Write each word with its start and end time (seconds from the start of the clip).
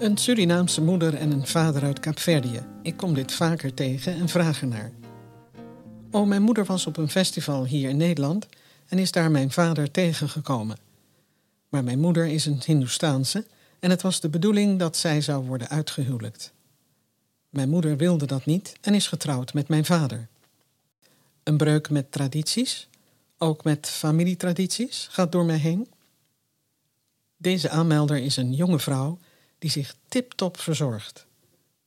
Een 0.00 0.16
Surinaamse 0.16 0.80
moeder 0.80 1.14
en 1.14 1.30
een 1.30 1.46
vader 1.46 1.82
uit 1.82 2.00
Kaapverdië. 2.00 2.62
Ik 2.82 2.96
kom 2.96 3.14
dit 3.14 3.32
vaker 3.32 3.74
tegen 3.74 4.14
en 4.14 4.28
vraag 4.28 4.60
ernaar. 4.60 4.92
Oh, 6.10 6.26
mijn 6.26 6.42
moeder 6.42 6.64
was 6.64 6.86
op 6.86 6.96
een 6.96 7.10
festival 7.10 7.64
hier 7.64 7.88
in 7.88 7.96
Nederland 7.96 8.46
en 8.86 8.98
is 8.98 9.12
daar 9.12 9.30
mijn 9.30 9.50
vader 9.50 9.90
tegengekomen. 9.90 10.78
Maar 11.68 11.84
mijn 11.84 11.98
moeder 11.98 12.26
is 12.26 12.46
een 12.46 12.60
Hindoestaanse 12.64 13.46
en 13.80 13.90
het 13.90 14.02
was 14.02 14.20
de 14.20 14.28
bedoeling 14.28 14.78
dat 14.78 14.96
zij 14.96 15.20
zou 15.20 15.46
worden 15.46 15.68
uitgehuwelijkt. 15.68 16.52
Mijn 17.50 17.68
moeder 17.68 17.96
wilde 17.96 18.26
dat 18.26 18.44
niet 18.44 18.76
en 18.80 18.94
is 18.94 19.06
getrouwd 19.06 19.54
met 19.54 19.68
mijn 19.68 19.84
vader. 19.84 20.28
Een 21.42 21.56
breuk 21.56 21.90
met 21.90 22.12
tradities, 22.12 22.88
ook 23.38 23.64
met 23.64 23.88
familietradities, 23.88 25.08
gaat 25.10 25.32
door 25.32 25.44
mij 25.44 25.58
heen. 25.58 25.88
Deze 27.36 27.68
aanmelder 27.68 28.16
is 28.16 28.36
een 28.36 28.54
jonge 28.54 28.78
vrouw 28.78 29.18
die 29.60 29.70
zich 29.70 29.94
tip-top 30.08 30.60
verzorgt. 30.60 31.26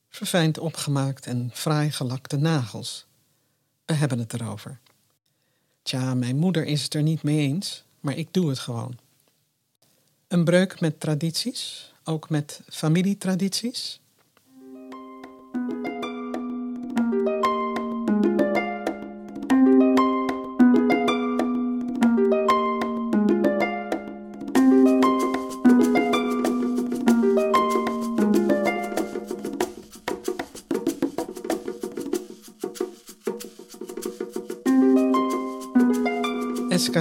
Verfijnd 0.10 0.58
opgemaakt 0.58 1.26
en 1.26 1.50
fraai 1.54 1.92
gelakte 1.92 2.38
nagels. 2.38 3.06
We 3.86 3.94
hebben 3.94 4.20
het 4.20 4.34
erover. 4.34 4.80
Tja, 5.82 6.14
mijn 6.14 6.38
moeder 6.38 6.66
is 6.66 6.84
het 6.84 6.94
er 6.94 7.02
niet 7.02 7.24
mee 7.24 7.40
eens, 7.40 7.84
maar 8.00 8.18
ik 8.18 8.28
doe 8.32 8.50
het 8.50 8.60
gewoon. 8.60 8.98
Een 10.28 10.44
breuk 10.44 10.80
met 10.80 11.00
tradities, 11.00 11.94
ook 12.04 12.30
met 12.30 12.62
familietradities. 12.70 14.00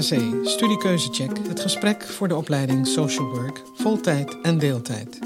SKC, 0.02 0.46
Studiekeuzecheck, 0.46 1.38
het 1.48 1.60
gesprek 1.60 2.02
voor 2.02 2.28
de 2.28 2.36
opleiding 2.36 2.86
Social 2.86 3.26
Work, 3.28 3.62
voltijd 3.74 4.40
en 4.40 4.58
deeltijd. 4.58 5.18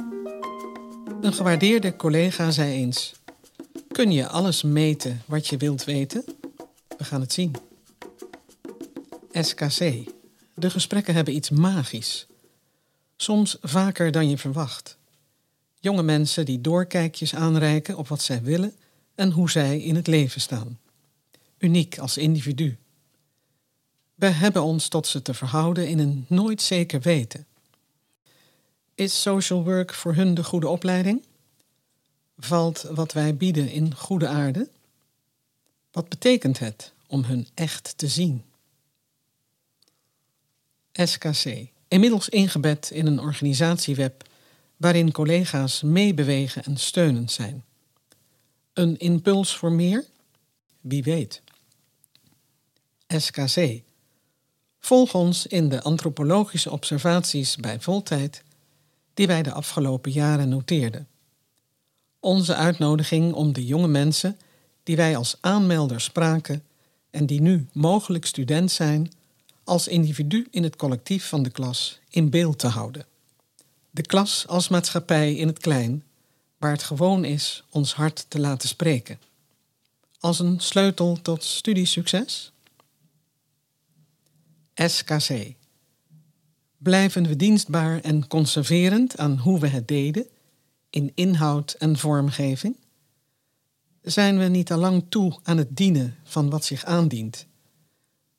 Een 1.20 1.32
gewaardeerde 1.32 1.96
collega 1.96 2.50
zei 2.50 2.72
eens: 2.72 3.14
Kun 3.88 4.12
je 4.12 4.28
alles 4.28 4.62
meten 4.62 5.22
wat 5.26 5.46
je 5.46 5.56
wilt 5.56 5.84
weten? 5.84 6.24
We 6.98 7.04
gaan 7.04 7.20
het 7.20 7.32
zien. 7.32 7.54
SKC, 9.32 9.78
de 10.54 10.70
gesprekken 10.70 11.14
hebben 11.14 11.34
iets 11.34 11.50
magisch. 11.50 12.26
Soms 13.16 13.58
vaker 13.60 14.12
dan 14.12 14.28
je 14.28 14.38
verwacht. 14.38 14.98
Jonge 15.80 16.02
mensen 16.02 16.44
die 16.44 16.60
doorkijkjes 16.60 17.34
aanreiken 17.34 17.96
op 17.96 18.08
wat 18.08 18.22
zij 18.22 18.42
willen 18.42 18.74
en 19.14 19.30
hoe 19.30 19.50
zij 19.50 19.80
in 19.80 19.94
het 19.94 20.06
leven 20.06 20.40
staan. 20.40 20.78
Uniek 21.58 21.98
als 21.98 22.16
individu. 22.16 22.78
We 24.16 24.26
hebben 24.26 24.62
ons 24.62 24.88
tot 24.88 25.06
ze 25.06 25.22
te 25.22 25.34
verhouden 25.34 25.88
in 25.88 25.98
een 25.98 26.24
nooit 26.28 26.62
zeker 26.62 27.00
weten. 27.00 27.46
Is 28.94 29.22
social 29.22 29.64
work 29.64 29.94
voor 29.94 30.14
hun 30.14 30.34
de 30.34 30.44
goede 30.44 30.68
opleiding? 30.68 31.24
Valt 32.38 32.82
wat 32.90 33.12
wij 33.12 33.36
bieden 33.36 33.68
in 33.68 33.94
goede 33.94 34.28
aarde? 34.28 34.68
Wat 35.90 36.08
betekent 36.08 36.58
het 36.58 36.92
om 37.06 37.24
hun 37.24 37.48
echt 37.54 37.98
te 37.98 38.08
zien? 38.08 38.44
SKC, 40.92 41.68
inmiddels 41.88 42.28
ingebed 42.28 42.90
in 42.90 43.06
een 43.06 43.20
organisatieweb 43.20 44.28
waarin 44.76 45.12
collega's 45.12 45.82
meebewegen 45.82 46.64
en 46.64 46.76
steunend 46.76 47.32
zijn. 47.32 47.64
Een 48.72 48.98
impuls 48.98 49.56
voor 49.56 49.72
meer? 49.72 50.04
Wie 50.80 51.02
weet. 51.02 51.42
SKC, 53.08 53.84
Volg 54.86 55.14
ons 55.14 55.46
in 55.46 55.68
de 55.68 55.82
antropologische 55.82 56.70
observaties 56.70 57.56
bij 57.56 57.80
voltijd 57.80 58.42
die 59.14 59.26
wij 59.26 59.42
de 59.42 59.52
afgelopen 59.52 60.12
jaren 60.12 60.48
noteerden. 60.48 61.08
Onze 62.20 62.54
uitnodiging 62.54 63.32
om 63.32 63.52
de 63.52 63.64
jonge 63.66 63.88
mensen 63.88 64.38
die 64.82 64.96
wij 64.96 65.16
als 65.16 65.36
aanmelder 65.40 66.00
spraken 66.00 66.62
en 67.10 67.26
die 67.26 67.40
nu 67.40 67.66
mogelijk 67.72 68.26
student 68.26 68.70
zijn, 68.70 69.12
als 69.64 69.88
individu 69.88 70.46
in 70.50 70.62
het 70.62 70.76
collectief 70.76 71.28
van 71.28 71.42
de 71.42 71.50
klas 71.50 71.98
in 72.08 72.30
beeld 72.30 72.58
te 72.58 72.68
houden. 72.68 73.06
De 73.90 74.02
klas 74.02 74.46
als 74.46 74.68
maatschappij 74.68 75.34
in 75.34 75.46
het 75.46 75.58
klein, 75.58 76.04
waar 76.58 76.72
het 76.72 76.82
gewoon 76.82 77.24
is 77.24 77.64
ons 77.70 77.94
hart 77.94 78.26
te 78.28 78.40
laten 78.40 78.68
spreken. 78.68 79.20
Als 80.18 80.38
een 80.38 80.60
sleutel 80.60 81.18
tot 81.22 81.44
studiesucces? 81.44 82.50
SKC. 84.76 85.54
Blijven 86.76 87.26
we 87.26 87.36
dienstbaar 87.36 88.00
en 88.00 88.26
conserverend 88.26 89.18
aan 89.18 89.38
hoe 89.38 89.60
we 89.60 89.68
het 89.68 89.88
deden, 89.88 90.26
in 90.90 91.12
inhoud 91.14 91.72
en 91.78 91.98
vormgeving? 91.98 92.76
Zijn 94.02 94.38
we 94.38 94.44
niet 94.44 94.72
al 94.72 94.78
lang 94.78 95.04
toe 95.08 95.38
aan 95.42 95.56
het 95.56 95.76
dienen 95.76 96.16
van 96.24 96.50
wat 96.50 96.64
zich 96.64 96.84
aandient 96.84 97.46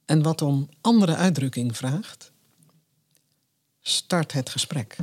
en 0.06 0.22
wat 0.22 0.42
om 0.42 0.70
andere 0.82 1.16
uitdrukking 1.16 1.78
vraagt? 1.78 2.32
Start 3.82 4.32
het 4.32 4.50
gesprek. 4.50 4.98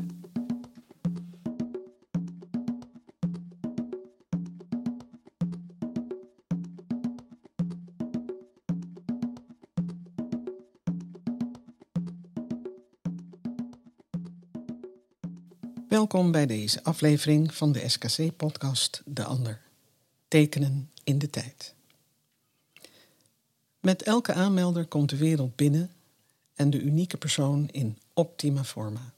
Welkom 16.15 16.33
bij 16.33 16.47
deze 16.47 16.83
aflevering 16.83 17.55
van 17.55 17.73
de 17.73 17.89
SKC-podcast 17.89 19.03
De 19.05 19.25
Ander. 19.25 19.61
Tekenen 20.29 20.91
in 21.05 21.19
de 21.19 21.31
tijd. 21.31 21.75
Met 23.81 24.03
elke 24.03 24.33
aanmelder 24.33 24.87
komt 24.87 25.11
de 25.11 25.17
wereld 25.17 25.57
binnen 25.57 25.91
en 26.55 26.71
de 26.71 26.81
unieke 26.81 27.17
persoon 27.17 27.69
in 27.69 27.99
optima 28.13 28.65
forma. 28.65 29.15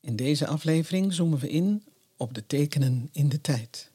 In 0.00 0.16
deze 0.16 0.46
aflevering 0.46 1.12
zoomen 1.14 1.38
we 1.38 1.48
in 1.48 1.84
op 2.16 2.34
de 2.34 2.46
tekenen 2.46 3.08
in 3.12 3.28
de 3.28 3.40
tijd. 3.40 3.90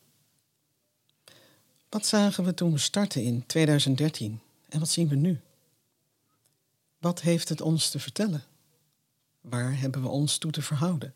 Wat 1.89 2.05
zagen 2.05 2.43
we 2.43 2.53
toen 2.53 2.71
we 2.71 2.77
startten 2.77 3.23
in 3.23 3.45
2013 3.45 4.39
en 4.69 4.79
wat 4.79 4.89
zien 4.89 5.07
we 5.07 5.15
nu? 5.15 5.39
Wat 6.97 7.21
heeft 7.21 7.49
het 7.49 7.61
ons 7.61 7.89
te 7.89 7.99
vertellen? 7.99 8.43
Waar 9.41 9.79
hebben 9.79 10.01
we 10.01 10.07
ons 10.07 10.37
toe 10.37 10.51
te 10.51 10.61
verhouden? 10.61 11.13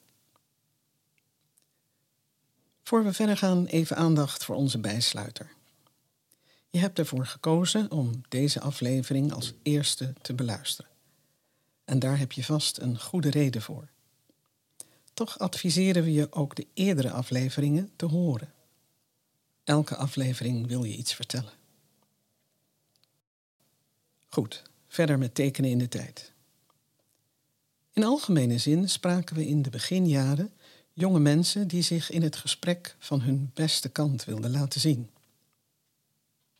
Voor 2.87 3.03
we 3.03 3.13
verder 3.13 3.37
gaan, 3.37 3.65
even 3.65 3.95
aandacht 3.97 4.43
voor 4.43 4.55
onze 4.55 4.77
bijsluiter. 4.77 5.51
Je 6.69 6.79
hebt 6.79 6.99
ervoor 6.99 7.25
gekozen 7.25 7.91
om 7.91 8.21
deze 8.29 8.61
aflevering 8.61 9.33
als 9.33 9.53
eerste 9.63 10.13
te 10.21 10.33
beluisteren. 10.33 10.91
En 11.85 11.99
daar 11.99 12.17
heb 12.17 12.31
je 12.31 12.43
vast 12.43 12.77
een 12.77 12.99
goede 12.99 13.29
reden 13.29 13.61
voor. 13.61 13.89
Toch 15.13 15.39
adviseren 15.39 16.03
we 16.03 16.13
je 16.13 16.31
ook 16.31 16.55
de 16.55 16.67
eerdere 16.73 17.11
afleveringen 17.11 17.91
te 17.95 18.05
horen. 18.05 18.53
Elke 19.63 19.95
aflevering 19.95 20.67
wil 20.67 20.83
je 20.83 20.95
iets 20.95 21.13
vertellen. 21.13 21.53
Goed, 24.27 24.63
verder 24.87 25.17
met 25.17 25.35
tekenen 25.35 25.69
in 25.69 25.77
de 25.77 25.87
tijd. 25.87 26.31
In 27.93 28.03
algemene 28.03 28.57
zin 28.57 28.89
spraken 28.89 29.35
we 29.35 29.47
in 29.47 29.61
de 29.61 29.69
beginjaren 29.69 30.51
jonge 30.97 31.19
mensen 31.19 31.67
die 31.67 31.81
zich 31.81 32.09
in 32.09 32.21
het 32.21 32.35
gesprek 32.35 32.95
van 32.99 33.21
hun 33.21 33.51
beste 33.53 33.89
kant 33.89 34.25
wilden 34.25 34.51
laten 34.51 34.81
zien. 34.81 35.09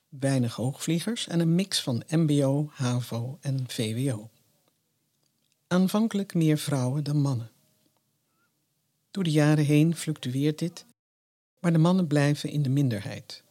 Weinig 0.10 0.56
hoogvliegers 0.56 1.28
en 1.28 1.40
een 1.40 1.56
mix 1.56 1.82
van 1.82 2.04
MBO, 2.10 2.70
HAVO 2.74 3.38
en 3.42 3.64
VWO. 3.68 4.30
Aanvankelijk 5.68 6.34
meer 6.34 6.58
vrouwen 6.58 7.04
dan 7.04 7.22
mannen. 7.22 7.52
Door 9.12 9.24
de 9.24 9.32
jaren 9.32 9.66
heen 9.66 9.96
fluctueert 9.96 10.60
dit, 10.60 10.86
maar 11.60 11.72
de 11.72 11.78
mannen 11.78 12.08
blijven 12.08 12.50
in 12.50 12.62
de 12.62 12.70
minderheid. 12.70 13.44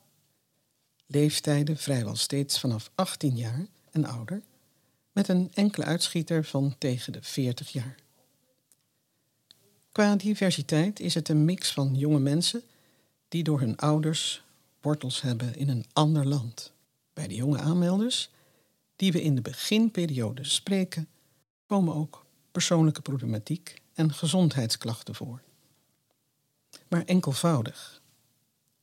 Leeftijden 1.07 1.77
vrijwel 1.77 2.17
steeds 2.17 2.61
vanaf 2.61 2.91
18 2.95 3.37
jaar 3.37 3.67
en 3.91 4.05
ouder, 4.05 4.43
met 5.13 5.29
een 5.29 5.51
enkele 5.55 5.85
uitschieter 5.85 6.45
van 6.45 6.75
tegen 6.79 7.13
de 7.13 7.23
40 7.23 7.73
jaar. 7.73 8.05
Qua 9.97 10.17
diversiteit 10.17 11.01
is 11.01 11.15
het 11.15 11.29
een 11.29 11.45
mix 11.45 11.73
van 11.73 11.95
jonge 11.95 12.19
mensen 12.19 12.63
die 13.29 13.43
door 13.43 13.61
hun 13.61 13.77
ouders 13.77 14.43
wortels 14.81 15.21
hebben 15.21 15.57
in 15.57 15.69
een 15.69 15.85
ander 15.93 16.27
land. 16.27 16.73
Bij 17.13 17.29
de 17.29 17.35
jonge 17.35 17.59
aanmelders, 17.59 18.31
die 18.97 19.13
we 19.13 19.23
in 19.23 19.35
de 19.35 19.41
beginperiode 19.41 20.45
spreken, 20.45 21.09
komen 21.67 21.95
ook 21.95 22.27
persoonlijke 22.53 23.01
problematiek 23.01 23.83
en 23.95 24.13
gezondheidsklachten 24.13 25.15
voor. 25.15 25.43
maar 26.89 27.05
enkelvoudig. 27.05 28.03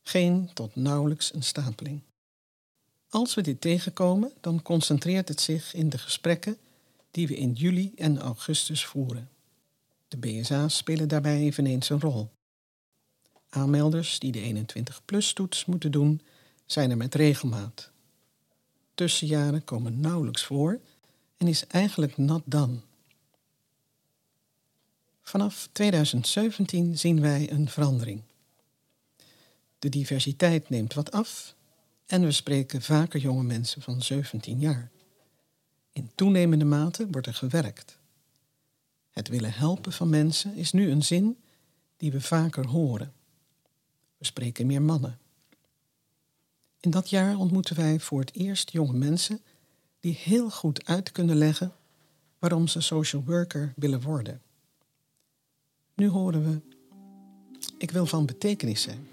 Geen 0.03 0.49
tot 0.53 0.75
nauwelijks 0.75 1.33
een 1.33 1.43
stapeling. 1.43 2.01
Als 3.09 3.33
we 3.33 3.41
dit 3.41 3.61
tegenkomen, 3.61 4.31
dan 4.41 4.61
concentreert 4.61 5.27
het 5.27 5.41
zich 5.41 5.73
in 5.73 5.89
de 5.89 5.97
gesprekken 5.97 6.57
die 7.11 7.27
we 7.27 7.35
in 7.35 7.51
juli 7.51 7.91
en 7.95 8.19
augustus 8.19 8.85
voeren. 8.85 9.31
De 10.13 10.19
BSA's 10.19 10.77
spelen 10.77 11.07
daarbij 11.07 11.37
eveneens 11.37 11.89
een 11.89 11.99
rol. 11.99 12.29
Aanmelders 13.49 14.19
die 14.19 14.31
de 14.31 14.65
21-plus-toets 14.65 15.65
moeten 15.65 15.91
doen, 15.91 16.21
zijn 16.65 16.89
er 16.91 16.97
met 16.97 17.15
regelmaat. 17.15 17.91
Tussenjaren 18.93 19.63
komen 19.63 19.99
nauwelijks 19.99 20.43
voor 20.43 20.79
en 21.37 21.47
is 21.47 21.67
eigenlijk 21.67 22.17
nat 22.17 22.41
dan. 22.45 22.81
Vanaf 25.21 25.69
2017 25.71 26.97
zien 26.97 27.21
wij 27.21 27.51
een 27.51 27.69
verandering. 27.69 28.21
De 29.79 29.89
diversiteit 29.89 30.69
neemt 30.69 30.93
wat 30.93 31.11
af 31.11 31.55
en 32.05 32.21
we 32.21 32.31
spreken 32.31 32.81
vaker 32.81 33.19
jonge 33.19 33.43
mensen 33.43 33.81
van 33.81 34.01
17 34.01 34.59
jaar. 34.59 34.91
In 35.91 36.11
toenemende 36.15 36.65
mate 36.65 37.07
wordt 37.11 37.27
er 37.27 37.33
gewerkt. 37.33 38.01
Het 39.13 39.27
willen 39.27 39.53
helpen 39.53 39.91
van 39.91 40.09
mensen 40.09 40.55
is 40.55 40.71
nu 40.71 40.89
een 40.91 41.03
zin 41.03 41.37
die 41.97 42.11
we 42.11 42.21
vaker 42.21 42.67
horen. 42.67 43.13
We 44.17 44.25
spreken 44.25 44.67
meer 44.67 44.81
mannen. 44.81 45.17
In 46.79 46.91
dat 46.91 47.09
jaar 47.09 47.37
ontmoeten 47.37 47.75
wij 47.75 47.99
voor 47.99 48.19
het 48.19 48.35
eerst 48.35 48.71
jonge 48.71 48.93
mensen 48.93 49.41
die 49.99 50.19
heel 50.23 50.49
goed 50.49 50.85
uit 50.85 51.11
kunnen 51.11 51.35
leggen 51.35 51.73
waarom 52.39 52.67
ze 52.67 52.81
social 52.81 53.23
worker 53.23 53.73
willen 53.75 54.01
worden. 54.01 54.41
Nu 55.95 56.07
horen 56.07 56.43
we, 56.43 56.61
ik 57.77 57.91
wil 57.91 58.05
van 58.05 58.25
betekenis 58.25 58.81
zijn 58.81 59.07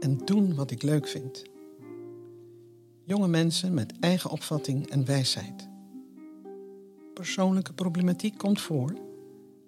en 0.00 0.18
doen 0.18 0.54
wat 0.54 0.70
ik 0.70 0.82
leuk 0.82 1.08
vind. 1.08 1.42
Jonge 3.04 3.28
mensen 3.28 3.74
met 3.74 3.98
eigen 4.00 4.30
opvatting 4.30 4.90
en 4.90 5.04
wijsheid. 5.04 5.68
Persoonlijke 7.14 7.72
problematiek 7.72 8.38
komt 8.38 8.60
voor, 8.60 8.96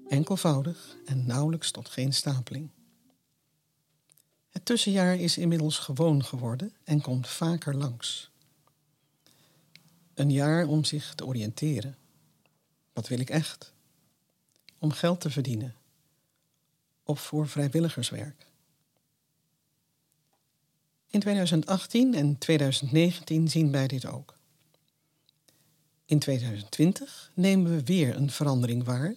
enkelvoudig 0.08 0.96
en 1.04 1.26
nauwelijks 1.26 1.70
tot 1.70 1.88
geen 1.88 2.12
stapeling. 2.12 2.70
Het 4.48 4.64
tussenjaar 4.64 5.16
is 5.16 5.38
inmiddels 5.38 5.78
gewoon 5.78 6.24
geworden 6.24 6.72
en 6.84 7.00
komt 7.00 7.28
vaker 7.28 7.76
langs. 7.76 8.30
Een 10.14 10.30
jaar 10.30 10.66
om 10.66 10.84
zich 10.84 11.14
te 11.14 11.26
oriënteren. 11.26 11.96
Wat 12.92 13.08
wil 13.08 13.20
ik 13.20 13.30
echt? 13.30 13.72
Om 14.78 14.90
geld 14.90 15.20
te 15.20 15.30
verdienen. 15.30 15.74
Of 17.02 17.20
voor 17.20 17.48
vrijwilligerswerk. 17.48 18.46
In 21.06 21.20
2018 21.20 22.14
en 22.14 22.38
2019 22.38 23.48
zien 23.48 23.70
wij 23.70 23.86
dit 23.86 24.06
ook. 24.06 24.35
In 26.06 26.18
2020 26.18 27.30
nemen 27.34 27.76
we 27.76 27.82
weer 27.82 28.16
een 28.16 28.30
verandering 28.30 28.84
waar 28.84 29.14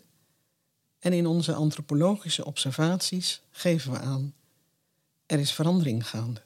en 0.99 1.13
in 1.13 1.25
onze 1.25 1.53
antropologische 1.53 2.45
observaties 2.45 3.41
geven 3.51 3.91
we 3.91 3.99
aan 3.99 4.33
er 5.29 5.39
is 5.39 5.51
verandering 5.51 6.07
gaande. 6.07 6.41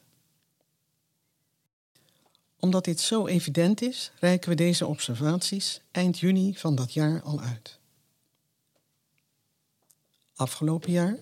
Omdat 2.60 2.86
dit 2.86 3.00
zo 3.00 3.28
evident 3.28 3.82
is, 3.82 4.12
reiken 4.20 4.50
we 4.50 4.56
deze 4.56 4.86
observaties 4.86 5.82
eind 5.92 6.20
juni 6.20 6.56
van 6.56 6.76
dat 6.76 6.94
jaar 6.94 7.22
al 7.22 7.42
uit. 7.42 7.80
Afgelopen 10.36 10.92
jaar, 10.92 11.18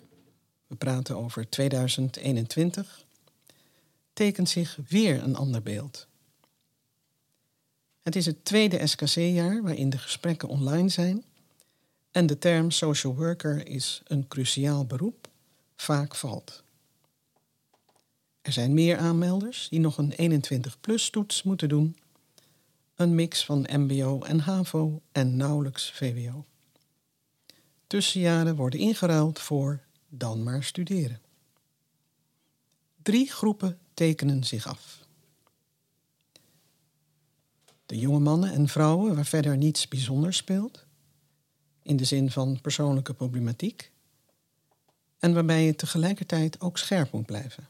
we 0.68 0.76
praten 0.76 1.18
over 1.18 1.50
2021, 1.50 3.06
tekent 4.14 4.50
zich 4.50 4.78
weer 4.88 5.24
een 5.24 5.36
ander 5.36 5.62
beeld. 5.62 6.08
Het 8.02 8.16
is 8.16 8.26
het 8.26 8.46
tweede 8.46 8.88
SKC-jaar 8.88 9.62
waarin 9.62 9.90
de 9.90 9.98
gesprekken 9.98 10.50
online 10.50 10.90
zijn 10.90 11.24
en 12.12 12.26
de 12.26 12.38
term 12.38 12.72
social 12.72 13.16
worker 13.16 13.68
is 13.68 14.02
een 14.04 14.28
cruciaal 14.28 14.86
beroep, 14.86 15.30
vaak 15.76 16.16
valt. 16.16 16.64
Er 18.42 18.52
zijn 18.52 18.74
meer 18.74 18.98
aanmelders 18.98 19.70
die 19.70 19.80
nog 19.80 19.98
een 19.98 20.44
21-plus 20.44 21.10
toets 21.10 21.44
moeten 21.44 21.70
doen, 21.70 21.98
een 22.96 23.16
mix 23.16 23.46
van 23.46 23.68
MBO 23.72 24.22
en 24.22 24.40
HAVO 24.40 25.02
en 25.12 25.36
nauwelijks 25.36 25.92
VWO. 25.92 26.46
Tussenjaren 27.88 28.56
worden 28.56 28.80
ingeruild 28.80 29.40
voor 29.40 29.80
dan 30.10 30.44
maar 30.44 30.64
studeren. 30.64 31.22
Drie 33.02 33.32
groepen 33.32 33.80
tekenen 33.94 34.44
zich 34.44 34.68
af. 34.68 35.01
De 37.92 38.00
jonge 38.00 38.20
mannen 38.20 38.52
en 38.52 38.68
vrouwen 38.68 39.16
waar 39.16 39.26
verder 39.26 39.58
niets 39.58 39.88
bijzonders 39.88 40.38
speelt, 40.38 40.86
in 41.84 41.96
de 41.96 42.04
zin 42.04 42.32
van 42.32 42.62
persoonlijke 42.62 43.14
problematiek, 43.14 43.92
en 45.20 45.34
waarbij 45.34 45.66
je 45.66 45.76
tegelijkertijd 45.76 46.62
ook 46.62 46.78
scherp 46.78 47.12
moet 47.12 47.26
blijven. 47.26 47.68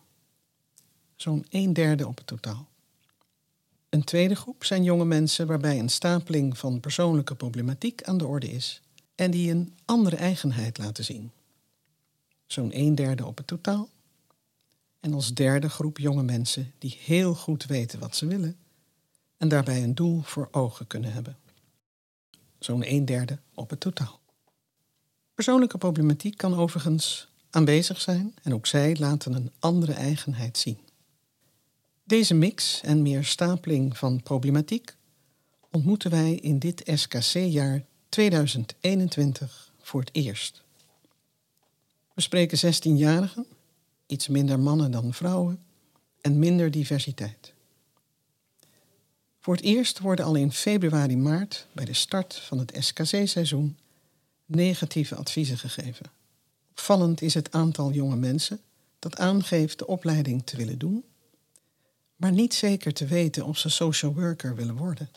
Zo'n 1.15 1.45
een 1.50 1.73
derde 1.73 2.07
op 2.07 2.18
het 2.18 2.27
totaal. 2.27 2.68
Een 3.89 4.03
tweede 4.03 4.35
groep 4.35 4.63
zijn 4.63 4.83
jonge 4.83 5.06
mensen 5.06 5.47
waarbij 5.47 5.79
een 5.79 5.89
stapeling 5.89 6.57
van 6.57 6.79
persoonlijke 6.79 7.35
problematiek 7.35 8.03
aan 8.03 8.18
de 8.18 8.25
orde 8.25 8.51
is 8.51 8.81
en 9.15 9.31
die 9.31 9.51
een 9.51 9.75
andere 9.85 10.15
eigenheid 10.15 10.77
laten 10.77 11.03
zien. 11.03 11.31
Zo'n 12.45 12.77
een 12.77 12.95
derde 12.95 13.25
op 13.25 13.38
het 13.38 13.47
totaal. 13.47 13.89
En 15.00 15.13
als 15.13 15.33
derde 15.33 15.69
groep 15.69 15.97
jonge 15.97 16.23
mensen 16.23 16.73
die 16.77 16.97
heel 17.00 17.35
goed 17.35 17.65
weten 17.65 18.00
wat 18.00 18.15
ze 18.15 18.25
willen 18.25 18.61
en 19.42 19.48
daarbij 19.48 19.84
een 19.84 19.96
doel 19.96 20.22
voor 20.22 20.48
ogen 20.52 20.88
kunnen 20.88 21.14
hebben. 21.14 21.38
Zo'n 22.60 22.92
een 22.92 23.06
derde 23.06 23.40
op 23.54 23.70
het 23.70 23.80
totaal. 23.80 24.19
Persoonlijke 25.33 25.78
problematiek 25.78 26.38
kan 26.38 26.56
overigens 26.56 27.28
aanwezig 27.50 28.02
zijn 28.02 28.33
en 28.44 28.54
ook 28.54 28.66
zij 28.66 28.95
laten 29.00 29.33
een 29.33 29.52
andere 29.60 29.94
eigenheid 29.94 30.57
zien. 30.57 30.78
Deze 32.04 32.33
mix 32.33 32.81
en 32.81 33.02
meer 33.02 33.26
stapeling 33.26 33.98
van 33.98 34.24
problematiek 34.24 34.95
ontmoeten 35.71 36.12
wij 36.12 36.33
in 36.33 36.60
dit 36.60 36.81
SKC-jaar 36.86 37.86
2021 38.10 39.74
voor 39.81 40.00
het 40.00 40.10
eerst. 40.14 40.64
We 42.14 42.21
spreken 42.21 42.74
16-jarigen, 42.74 43.45
iets 44.06 44.28
minder 44.28 44.60
mannen 44.60 44.92
dan 44.92 45.14
vrouwen 45.14 45.64
en 46.21 46.40
minder 46.40 46.71
diversiteit. 46.71 47.51
Voor 49.42 49.56
het 49.56 49.64
eerst 49.64 50.00
worden 50.00 50.26
al 50.26 50.36
in 50.36 50.52
februari-maart, 50.52 51.68
bij 51.71 51.86
de 51.86 51.94
start 51.94 52.36
van 52.36 52.57
het 52.57 52.76
SKC-seizoen, 52.80 53.78
negatieve 54.45 55.16
adviezen 55.16 55.57
gegeven. 55.57 56.06
Opvallend 56.71 57.21
is 57.21 57.33
het 57.33 57.52
aantal 57.52 57.92
jonge 57.92 58.16
mensen 58.16 58.60
dat 59.00 59.18
aangeeft 59.18 59.80
de 59.80 59.88
opleiding 59.88 60.45
te 60.45 60.57
willen 60.57 60.78
doen, 60.78 61.04
maar 62.16 62.31
niet 62.31 62.54
zeker 62.54 62.94
te 62.94 63.06
weten 63.06 63.45
of 63.45 63.57
ze 63.57 63.69
social 63.69 64.14
worker 64.14 64.56
willen 64.56 64.76
worden. 64.76 65.10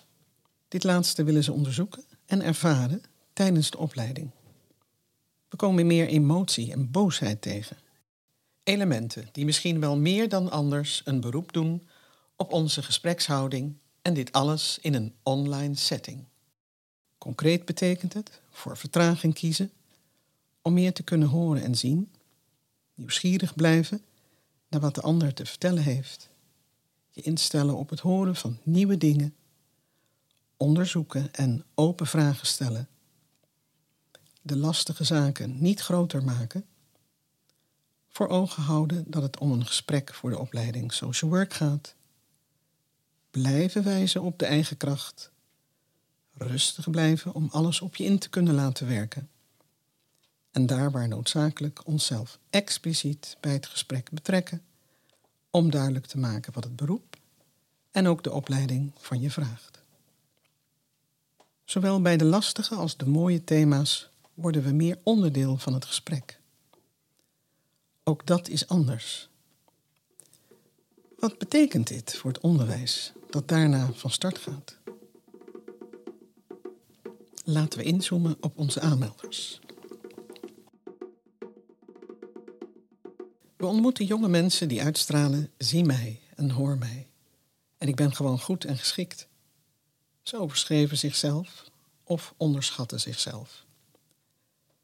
Dit 0.68 0.84
laatste 0.84 1.24
willen 1.24 1.44
ze 1.44 1.52
onderzoeken 1.52 2.04
en 2.26 2.42
ervaren 2.42 3.02
tijdens 3.32 3.70
de 3.70 3.78
opleiding. 3.78 4.30
We 5.48 5.56
komen 5.56 5.86
meer 5.86 6.06
emotie 6.06 6.72
en 6.72 6.90
boosheid 6.90 7.42
tegen. 7.42 7.76
Elementen 8.62 9.28
die 9.32 9.44
misschien 9.44 9.80
wel 9.80 9.96
meer 9.96 10.28
dan 10.28 10.50
anders 10.50 11.02
een 11.04 11.20
beroep 11.20 11.52
doen 11.52 11.88
op 12.36 12.52
onze 12.52 12.82
gesprekshouding 12.82 13.76
en 14.04 14.14
dit 14.14 14.32
alles 14.32 14.78
in 14.80 14.94
een 14.94 15.14
online 15.22 15.74
setting. 15.74 16.24
Concreet 17.18 17.64
betekent 17.64 18.12
het 18.12 18.40
voor 18.50 18.76
vertraging 18.76 19.34
kiezen, 19.34 19.72
om 20.62 20.72
meer 20.72 20.92
te 20.92 21.02
kunnen 21.02 21.28
horen 21.28 21.62
en 21.62 21.74
zien, 21.74 22.12
nieuwsgierig 22.94 23.54
blijven 23.54 24.02
naar 24.68 24.80
wat 24.80 24.94
de 24.94 25.00
ander 25.00 25.34
te 25.34 25.46
vertellen 25.46 25.82
heeft, 25.82 26.28
je 27.10 27.20
instellen 27.22 27.76
op 27.76 27.90
het 27.90 28.00
horen 28.00 28.36
van 28.36 28.58
nieuwe 28.62 28.96
dingen, 28.96 29.34
onderzoeken 30.56 31.32
en 31.32 31.64
open 31.74 32.06
vragen 32.06 32.46
stellen, 32.46 32.88
de 34.42 34.56
lastige 34.56 35.04
zaken 35.04 35.62
niet 35.62 35.80
groter 35.80 36.24
maken, 36.24 36.66
voor 38.08 38.28
ogen 38.28 38.62
houden 38.62 39.04
dat 39.06 39.22
het 39.22 39.38
om 39.38 39.52
een 39.52 39.66
gesprek 39.66 40.14
voor 40.14 40.30
de 40.30 40.38
opleiding 40.38 40.92
social 40.92 41.30
work 41.30 41.52
gaat 41.52 41.94
blijven 43.42 43.84
wijzen 43.84 44.22
op 44.22 44.38
de 44.38 44.46
eigen 44.46 44.76
kracht. 44.76 45.30
Rustig 46.32 46.90
blijven 46.90 47.34
om 47.34 47.48
alles 47.50 47.80
op 47.80 47.96
je 47.96 48.04
in 48.04 48.18
te 48.18 48.28
kunnen 48.28 48.54
laten 48.54 48.88
werken. 48.88 49.28
En 50.50 50.66
daar 50.66 50.90
waar 50.90 51.08
noodzakelijk 51.08 51.86
onszelf 51.86 52.38
expliciet 52.50 53.36
bij 53.40 53.52
het 53.52 53.66
gesprek 53.66 54.10
betrekken, 54.10 54.62
om 55.50 55.70
duidelijk 55.70 56.06
te 56.06 56.18
maken 56.18 56.52
wat 56.52 56.64
het 56.64 56.76
beroep 56.76 57.16
en 57.90 58.06
ook 58.06 58.22
de 58.22 58.32
opleiding 58.32 58.92
van 58.96 59.20
je 59.20 59.30
vraagt. 59.30 59.82
Zowel 61.64 62.02
bij 62.02 62.16
de 62.16 62.24
lastige 62.24 62.74
als 62.74 62.96
de 62.96 63.06
mooie 63.06 63.44
thema's 63.44 64.08
worden 64.34 64.62
we 64.62 64.72
meer 64.72 64.98
onderdeel 65.02 65.56
van 65.56 65.74
het 65.74 65.84
gesprek. 65.84 66.40
Ook 68.04 68.26
dat 68.26 68.48
is 68.48 68.68
anders. 68.68 69.28
Wat 71.18 71.38
betekent 71.38 71.86
dit 71.86 72.16
voor 72.16 72.30
het 72.30 72.40
onderwijs 72.40 73.12
dat 73.30 73.48
daarna 73.48 73.92
van 73.92 74.10
start 74.10 74.38
gaat? 74.38 74.78
Laten 77.44 77.78
we 77.78 77.84
inzoomen 77.84 78.36
op 78.40 78.58
onze 78.58 78.80
aanmelders. 78.80 79.60
We 83.56 83.66
ontmoeten 83.66 84.04
jonge 84.04 84.28
mensen 84.28 84.68
die 84.68 84.82
uitstralen: 84.82 85.50
zie 85.58 85.84
mij 85.84 86.20
en 86.34 86.50
hoor 86.50 86.78
mij. 86.78 87.08
En 87.78 87.88
ik 87.88 87.96
ben 87.96 88.14
gewoon 88.14 88.40
goed 88.40 88.64
en 88.64 88.78
geschikt. 88.78 89.28
Ze 90.22 90.38
overschreven 90.38 90.98
zichzelf 90.98 91.64
of 92.04 92.34
onderschatten 92.36 93.00
zichzelf. 93.00 93.64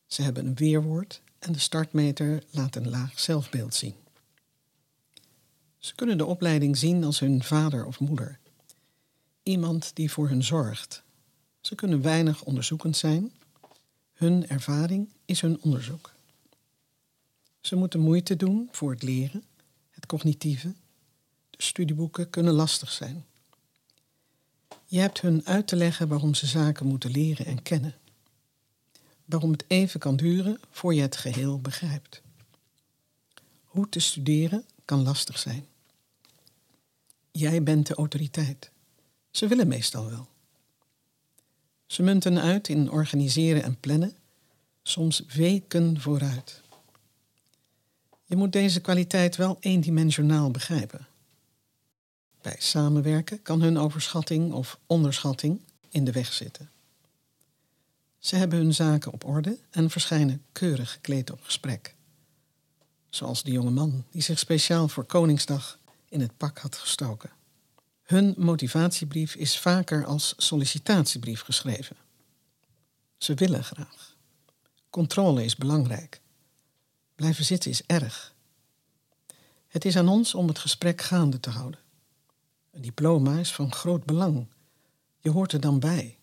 Ze 0.07 0.23
hebben 0.23 0.47
een 0.47 0.55
weerwoord 0.55 1.23
en 1.39 1.53
de 1.53 1.59
startmeter 1.59 2.43
laat 2.51 2.77
een 2.77 2.91
laag 2.91 3.21
zelfbeeld 3.21 3.75
zien. 3.75 3.95
Ze 5.81 5.95
kunnen 5.95 6.19
de 6.19 6.27
opleiding 6.27 6.77
zien 6.77 7.05
als 7.05 7.19
hun 7.19 7.43
vader 7.43 7.87
of 7.87 8.01
moeder. 8.01 8.39
Iemand 9.43 9.91
die 9.95 10.11
voor 10.11 10.29
hun 10.29 10.45
zorgt. 10.45 11.03
Ze 11.61 11.75
kunnen 11.75 12.03
weinig 12.03 12.43
onderzoekend 12.43 12.97
zijn. 12.97 13.33
Hun 14.13 14.49
ervaring 14.49 15.09
is 15.25 15.41
hun 15.41 15.63
onderzoek. 15.63 16.13
Ze 17.61 17.77
moeten 17.77 18.01
moeite 18.01 18.37
doen 18.37 18.69
voor 18.71 18.91
het 18.91 19.03
leren, 19.03 19.45
het 19.91 20.07
cognitieve. 20.07 20.75
De 21.51 21.63
studieboeken 21.63 22.31
kunnen 22.31 22.55
lastig 22.55 22.93
zijn. 22.93 23.25
Je 24.87 24.99
hebt 24.99 25.21
hun 25.21 25.47
uit 25.47 25.67
te 25.67 25.77
leggen 25.77 26.09
waarom 26.09 26.35
ze 26.35 26.47
zaken 26.47 26.87
moeten 26.87 27.11
leren 27.11 27.47
en 27.47 27.63
kennen. 27.63 27.95
Waarom 29.25 29.51
het 29.51 29.65
even 29.67 30.01
kan 30.01 30.17
duren 30.17 30.61
voor 30.71 30.95
je 30.95 31.01
het 31.01 31.17
geheel 31.17 31.61
begrijpt. 31.61 32.23
Hoe 33.65 33.89
te 33.89 34.01
studeren 34.01 34.65
kan 34.85 35.03
lastig 35.03 35.39
zijn. 35.39 35.70
Jij 37.31 37.63
bent 37.63 37.87
de 37.87 37.95
autoriteit. 37.95 38.71
Ze 39.31 39.47
willen 39.47 39.69
meestal 39.69 40.11
wel. 40.11 40.29
Ze 41.87 42.03
munten 42.03 42.41
uit 42.41 42.69
in 42.69 42.91
organiseren 42.91 43.63
en 43.63 43.81
plannen, 43.81 44.13
soms 44.83 45.23
weken 45.35 46.01
vooruit. 46.01 46.63
Je 48.25 48.37
moet 48.37 48.53
deze 48.53 48.81
kwaliteit 48.81 49.37
wel 49.37 49.57
eendimensionaal 49.61 50.51
begrijpen. 50.51 51.07
Bij 52.43 52.57
samenwerken 52.59 53.43
kan 53.43 53.61
hun 53.63 53.79
overschatting 53.79 54.53
of 54.53 54.79
onderschatting 54.87 55.61
in 55.89 56.05
de 56.05 56.13
weg 56.13 56.33
zitten. 56.33 56.71
Ze 58.19 58.37
hebben 58.37 58.59
hun 58.59 58.75
zaken 58.75 59.13
op 59.13 59.25
orde 59.25 59.59
en 59.71 59.91
verschijnen 59.91 60.43
keurig 60.53 60.93
gekleed 60.93 61.31
op 61.31 61.41
gesprek. 61.43 61.95
Zoals 63.09 63.43
de 63.43 63.51
jonge 63.51 63.71
man 63.71 64.05
die 64.11 64.23
zich 64.23 64.39
speciaal 64.39 64.89
voor 64.89 65.05
Koningsdag 65.05 65.79
in 66.11 66.21
het 66.21 66.37
pak 66.37 66.59
had 66.59 66.77
gestoken. 66.77 67.31
Hun 68.03 68.35
motivatiebrief 68.37 69.35
is 69.35 69.59
vaker 69.59 70.05
als 70.05 70.35
sollicitatiebrief 70.37 71.41
geschreven. 71.41 71.97
Ze 73.19 73.35
willen 73.35 73.65
graag. 73.65 74.17
Controle 74.91 75.45
is 75.45 75.57
belangrijk. 75.57 76.21
Blijven 77.15 77.45
zitten 77.45 77.71
is 77.71 77.83
erg. 77.87 78.35
Het 79.67 79.85
is 79.85 79.97
aan 79.97 80.09
ons 80.09 80.35
om 80.35 80.49
het 80.49 80.59
gesprek 80.59 81.01
gaande 81.01 81.41
te 81.41 81.51
houden. 81.51 81.81
Een 82.71 82.83
diploma 82.83 83.39
is 83.39 83.53
van 83.53 83.73
groot 83.73 84.05
belang. 84.05 84.47
Je 85.21 85.31
hoort 85.31 85.53
er 85.53 85.61
dan 85.61 85.81
bij. 85.81 86.19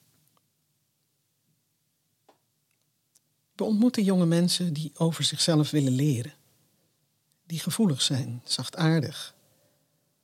We 3.56 3.64
ontmoeten 3.64 4.04
jonge 4.04 4.26
mensen 4.26 4.74
die 4.74 4.92
over 4.94 5.24
zichzelf 5.24 5.70
willen 5.70 5.94
leren. 5.94 6.34
Die 7.46 7.60
gevoelig 7.60 8.02
zijn, 8.02 8.42
zachtaardig, 8.44 9.36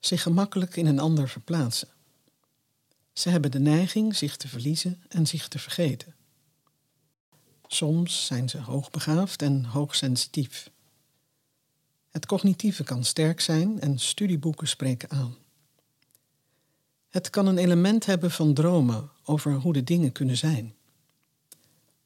zich 0.05 0.21
gemakkelijk 0.21 0.75
in 0.75 0.85
een 0.85 0.99
ander 0.99 1.29
verplaatsen. 1.29 1.87
Ze 3.13 3.29
hebben 3.29 3.51
de 3.51 3.59
neiging 3.59 4.15
zich 4.15 4.37
te 4.37 4.47
verliezen 4.47 5.03
en 5.07 5.27
zich 5.27 5.47
te 5.47 5.59
vergeten. 5.59 6.15
Soms 7.67 8.25
zijn 8.25 8.49
ze 8.49 8.57
hoogbegaafd 8.57 9.41
en 9.41 9.65
hoogsensitief. 9.65 10.71
Het 12.11 12.25
cognitieve 12.25 12.83
kan 12.83 13.03
sterk 13.03 13.41
zijn 13.41 13.81
en 13.81 13.99
studieboeken 13.99 14.67
spreken 14.67 15.09
aan. 15.09 15.35
Het 17.09 17.29
kan 17.29 17.47
een 17.47 17.57
element 17.57 18.05
hebben 18.05 18.31
van 18.31 18.53
dromen 18.53 19.09
over 19.23 19.53
hoe 19.53 19.73
de 19.73 19.83
dingen 19.83 20.11
kunnen 20.11 20.37
zijn. 20.37 20.75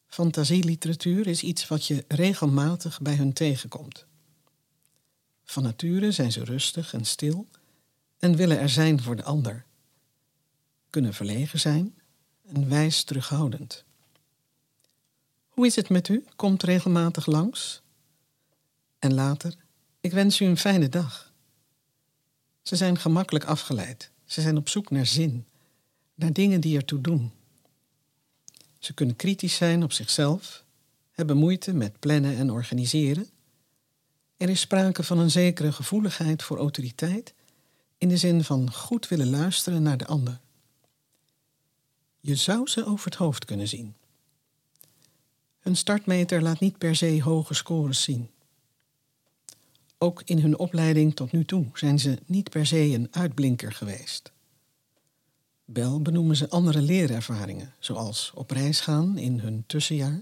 Fantasieliteratuur 0.07 1.27
is 1.27 1.43
iets 1.43 1.67
wat 1.67 1.85
je 1.85 2.05
regelmatig 2.07 3.01
bij 3.01 3.15
hun 3.15 3.33
tegenkomt. 3.33 4.05
Van 5.43 5.63
nature 5.63 6.11
zijn 6.11 6.31
ze 6.31 6.43
rustig 6.43 6.93
en 6.93 7.05
stil 7.05 7.47
en 8.19 8.35
willen 8.35 8.59
er 8.59 8.69
zijn 8.69 9.01
voor 9.01 9.15
de 9.15 9.23
ander. 9.23 9.65
Kunnen 10.89 11.13
verlegen 11.13 11.59
zijn 11.59 11.95
en 12.45 12.69
wijs 12.69 13.03
terughoudend. 13.03 13.85
Hoe 15.47 15.65
is 15.65 15.75
het 15.75 15.89
met 15.89 16.07
u? 16.07 16.25
Komt 16.35 16.63
regelmatig 16.63 17.25
langs? 17.25 17.81
En 18.99 19.13
later, 19.13 19.55
ik 19.99 20.11
wens 20.11 20.41
u 20.41 20.45
een 20.45 20.57
fijne 20.57 20.89
dag. 20.89 21.33
Ze 22.61 22.75
zijn 22.75 22.97
gemakkelijk 22.97 23.45
afgeleid. 23.45 24.11
Ze 24.25 24.41
zijn 24.41 24.57
op 24.57 24.69
zoek 24.69 24.89
naar 24.89 25.05
zin, 25.05 25.45
naar 26.15 26.33
dingen 26.33 26.61
die 26.61 26.77
ertoe 26.77 27.01
doen. 27.01 27.31
Ze 28.79 28.93
kunnen 28.93 29.15
kritisch 29.15 29.55
zijn 29.55 29.83
op 29.83 29.91
zichzelf, 29.91 30.63
hebben 31.11 31.37
moeite 31.37 31.73
met 31.73 31.99
plannen 31.99 32.37
en 32.37 32.51
organiseren. 32.51 33.29
Er 34.37 34.49
is 34.49 34.59
sprake 34.59 35.03
van 35.03 35.19
een 35.19 35.31
zekere 35.31 35.71
gevoeligheid 35.71 36.43
voor 36.43 36.57
autoriteit 36.57 37.33
in 37.97 38.09
de 38.09 38.17
zin 38.17 38.43
van 38.43 38.73
goed 38.73 39.07
willen 39.07 39.29
luisteren 39.29 39.83
naar 39.83 39.97
de 39.97 40.05
ander. 40.05 40.39
Je 42.19 42.35
zou 42.35 42.67
ze 42.67 42.85
over 42.85 43.05
het 43.05 43.15
hoofd 43.15 43.45
kunnen 43.45 43.67
zien. 43.67 43.95
Hun 45.59 45.75
startmeter 45.75 46.41
laat 46.41 46.59
niet 46.59 46.77
per 46.77 46.95
se 46.95 47.21
hoge 47.23 47.53
scores 47.53 48.01
zien. 48.01 48.29
Ook 49.97 50.21
in 50.25 50.39
hun 50.39 50.57
opleiding 50.57 51.15
tot 51.15 51.31
nu 51.31 51.45
toe 51.45 51.65
zijn 51.73 51.99
ze 51.99 52.19
niet 52.25 52.49
per 52.49 52.65
se 52.65 52.77
een 52.77 53.07
uitblinker 53.11 53.71
geweest. 53.71 54.31
Bel 55.65 56.01
benoemen 56.01 56.35
ze 56.35 56.49
andere 56.49 56.81
leerervaringen, 56.81 57.73
zoals 57.79 58.31
op 58.35 58.51
reis 58.51 58.79
gaan 58.79 59.17
in 59.17 59.39
hun 59.39 59.63
tussenjaar, 59.67 60.21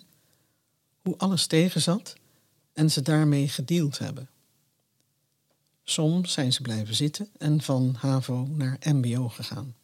hoe 1.01 1.17
alles 1.17 1.47
tegenzat 1.47 2.15
en 2.73 2.91
ze 2.91 3.01
daarmee 3.01 3.47
gedeeld 3.47 3.97
hebben. 3.97 4.29
Soms 5.87 6.33
zijn 6.33 6.53
ze 6.53 6.61
blijven 6.61 6.95
zitten 6.95 7.29
en 7.37 7.61
van 7.61 7.95
HAVO 7.97 8.47
naar 8.47 8.77
MBO 8.79 9.29
gegaan. 9.29 9.75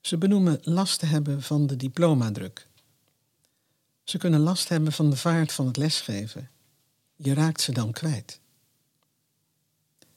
Ze 0.00 0.18
benoemen 0.18 0.58
last 0.62 0.98
te 0.98 1.06
hebben 1.06 1.42
van 1.42 1.66
de 1.66 1.76
diplomadruk. 1.76 2.68
Ze 4.04 4.18
kunnen 4.18 4.40
last 4.40 4.68
hebben 4.68 4.92
van 4.92 5.10
de 5.10 5.16
vaart 5.16 5.52
van 5.52 5.66
het 5.66 5.76
lesgeven. 5.76 6.50
Je 7.16 7.34
raakt 7.34 7.60
ze 7.60 7.72
dan 7.72 7.92
kwijt. 7.92 8.40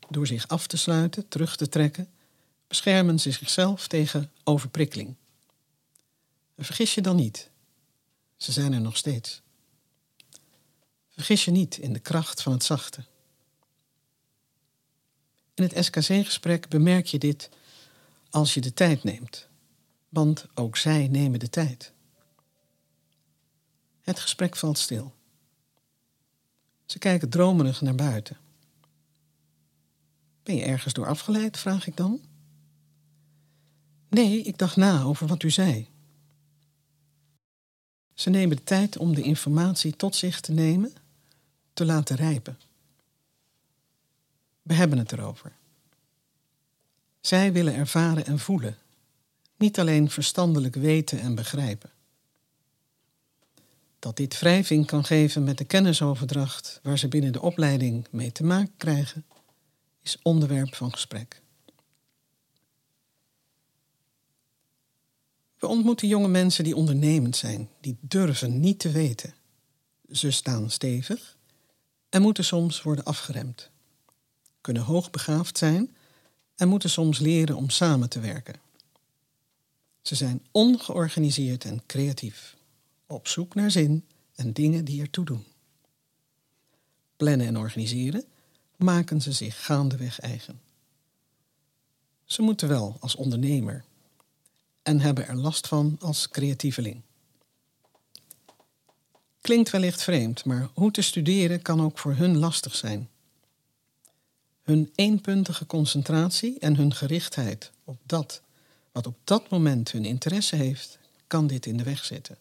Door 0.09 0.27
zich 0.27 0.47
af 0.47 0.67
te 0.67 0.77
sluiten, 0.77 1.27
terug 1.27 1.55
te 1.55 1.69
trekken, 1.69 2.09
beschermen 2.67 3.19
ze 3.19 3.31
zichzelf 3.31 3.87
tegen 3.87 4.31
overprikkeling. 4.43 5.15
vergis 6.57 6.95
je 6.95 7.01
dan 7.01 7.15
niet. 7.15 7.49
Ze 8.37 8.51
zijn 8.51 8.73
er 8.73 8.81
nog 8.81 8.97
steeds. 8.97 9.41
Vergis 11.09 11.45
je 11.45 11.51
niet 11.51 11.77
in 11.77 11.93
de 11.93 11.99
kracht 11.99 12.41
van 12.41 12.51
het 12.51 12.63
zachte. 12.63 13.03
In 15.57 15.63
het 15.63 15.85
SKC-gesprek 15.85 16.69
bemerk 16.69 17.05
je 17.05 17.19
dit 17.19 17.49
als 18.29 18.53
je 18.53 18.61
de 18.61 18.73
tijd 18.73 19.03
neemt, 19.03 19.47
want 20.09 20.45
ook 20.53 20.77
zij 20.77 21.07
nemen 21.07 21.39
de 21.39 21.49
tijd. 21.49 21.91
Het 24.01 24.19
gesprek 24.19 24.55
valt 24.55 24.77
stil. 24.77 25.13
Ze 26.85 26.99
kijken 26.99 27.29
dromerig 27.29 27.81
naar 27.81 27.95
buiten. 27.95 28.37
Ben 30.43 30.55
je 30.55 30.63
ergens 30.63 30.93
door 30.93 31.07
afgeleid, 31.07 31.57
vraag 31.57 31.87
ik 31.87 31.97
dan? 31.97 32.21
Nee, 34.09 34.41
ik 34.41 34.57
dacht 34.57 34.75
na 34.75 35.03
over 35.03 35.27
wat 35.27 35.43
u 35.43 35.49
zei. 35.49 35.89
Ze 38.13 38.29
nemen 38.29 38.55
de 38.57 38.63
tijd 38.63 38.97
om 38.97 39.15
de 39.15 39.21
informatie 39.21 39.95
tot 39.95 40.15
zich 40.15 40.39
te 40.39 40.51
nemen, 40.51 40.93
te 41.73 41.85
laten 41.85 42.15
rijpen. 42.15 42.57
We 44.67 44.74
hebben 44.74 44.97
het 44.97 45.12
erover. 45.12 45.55
Zij 47.21 47.53
willen 47.53 47.74
ervaren 47.74 48.25
en 48.25 48.39
voelen, 48.39 48.77
niet 49.55 49.79
alleen 49.79 50.09
verstandelijk 50.09 50.75
weten 50.75 51.19
en 51.19 51.36
begrijpen. 51.36 51.91
Dat 54.00 54.17
dit 54.17 54.39
wrijving 54.39 54.86
kan 54.86 55.05
geven 55.05 55.43
met 55.43 55.57
de 55.57 55.65
kennisoverdracht 55.65 56.79
waar 56.83 56.97
ze 56.97 57.07
binnen 57.07 57.31
de 57.31 57.41
opleiding 57.41 58.07
mee 58.12 58.31
te 58.31 58.43
maken 58.43 58.74
krijgen, 58.77 59.25
is 60.01 60.17
onderwerp 60.21 60.75
van 60.75 60.91
gesprek. 60.91 61.41
We 65.57 65.67
ontmoeten 65.67 66.07
jonge 66.07 66.27
mensen 66.27 66.63
die 66.63 66.75
ondernemend 66.75 67.36
zijn, 67.36 67.69
die 67.81 67.97
durven 68.01 68.59
niet 68.59 68.79
te 68.79 68.91
weten. 68.91 69.33
Ze 70.12 70.31
staan 70.31 70.69
stevig, 70.69 71.38
en 72.09 72.21
moeten 72.21 72.45
soms 72.45 72.81
worden 72.81 73.03
afgeremd, 73.03 73.69
kunnen 74.67 74.86
hoogbegaafd 74.86 75.57
zijn 75.57 75.95
en 76.55 76.67
moeten 76.67 76.89
soms 76.89 77.19
leren 77.19 77.55
om 77.55 77.69
samen 77.69 78.09
te 78.09 78.19
werken. 78.19 78.55
Ze 80.01 80.15
zijn 80.15 80.41
ongeorganiseerd 80.51 81.65
en 81.65 81.83
creatief, 81.86 82.55
op 83.05 83.27
zoek 83.27 83.55
naar 83.55 83.71
zin 83.71 84.05
en 84.36 84.53
dingen 84.53 84.86
die 84.86 85.01
ertoe 85.01 85.25
doen. 85.25 85.45
Plannen 87.17 87.47
en 87.47 87.57
organiseren 87.57 88.24
maken 88.75 89.21
ze 89.21 89.31
zich 89.31 89.65
gaandeweg 89.65 90.19
eigen. 90.19 90.62
Ze 92.25 92.41
moeten 92.41 92.67
wel 92.67 92.97
als 93.00 93.15
ondernemer 93.15 93.83
en 94.83 95.00
hebben 95.00 95.27
er 95.27 95.36
last 95.36 95.67
van 95.67 95.97
als 96.00 96.29
creatieveling. 96.29 97.01
Klinkt 99.41 99.69
wellicht 99.69 100.03
vreemd, 100.03 100.45
maar 100.45 100.69
hoe 100.74 100.91
te 100.91 101.01
studeren 101.01 101.62
kan 101.62 101.81
ook 101.81 102.00
voor 102.00 102.13
hun 102.13 102.38
lastig 102.38 102.75
zijn. 102.75 103.09
Hun 104.67 104.91
eenpuntige 104.95 105.65
concentratie 105.65 106.59
en 106.59 106.75
hun 106.75 106.93
gerichtheid 106.93 107.71
op 107.83 107.97
dat 108.05 108.41
wat 108.91 109.07
op 109.07 109.17
dat 109.24 109.50
moment 109.50 109.91
hun 109.91 110.05
interesse 110.05 110.55
heeft, 110.55 111.00
kan 111.27 111.47
dit 111.47 111.65
in 111.65 111.77
de 111.77 111.83
weg 111.83 112.05
zitten. 112.05 112.38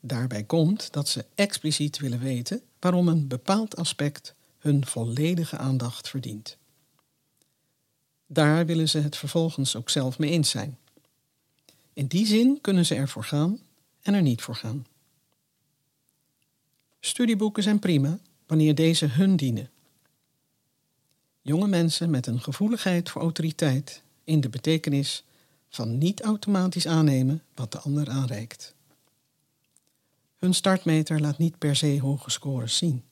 Daarbij 0.00 0.44
komt 0.44 0.92
dat 0.92 1.08
ze 1.08 1.24
expliciet 1.34 1.98
willen 1.98 2.18
weten 2.18 2.62
waarom 2.80 3.08
een 3.08 3.28
bepaald 3.28 3.76
aspect 3.76 4.34
hun 4.58 4.86
volledige 4.86 5.56
aandacht 5.56 6.08
verdient. 6.08 6.56
Daar 8.26 8.66
willen 8.66 8.88
ze 8.88 8.98
het 8.98 9.16
vervolgens 9.16 9.76
ook 9.76 9.90
zelf 9.90 10.18
mee 10.18 10.30
eens 10.30 10.50
zijn. 10.50 10.78
In 11.92 12.06
die 12.06 12.26
zin 12.26 12.58
kunnen 12.60 12.86
ze 12.86 12.94
ervoor 12.94 13.24
gaan 13.24 13.60
en 14.02 14.14
er 14.14 14.22
niet 14.22 14.42
voor 14.42 14.56
gaan. 14.56 14.86
Studieboeken 17.00 17.62
zijn 17.62 17.78
prima 17.78 18.18
wanneer 18.46 18.74
deze 18.74 19.06
hun 19.06 19.36
dienen. 19.36 19.70
Jonge 21.42 21.66
mensen 21.66 22.10
met 22.10 22.26
een 22.26 22.40
gevoeligheid 22.40 23.10
voor 23.10 23.22
autoriteit 23.22 24.02
in 24.24 24.40
de 24.40 24.48
betekenis 24.48 25.24
van 25.68 25.98
niet 25.98 26.22
automatisch 26.22 26.86
aannemen 26.86 27.42
wat 27.54 27.72
de 27.72 27.78
ander 27.78 28.08
aanreikt. 28.08 28.74
Hun 30.36 30.54
startmeter 30.54 31.20
laat 31.20 31.38
niet 31.38 31.58
per 31.58 31.76
se 31.76 32.00
hoge 32.00 32.30
scores 32.30 32.76
zien. 32.76 33.04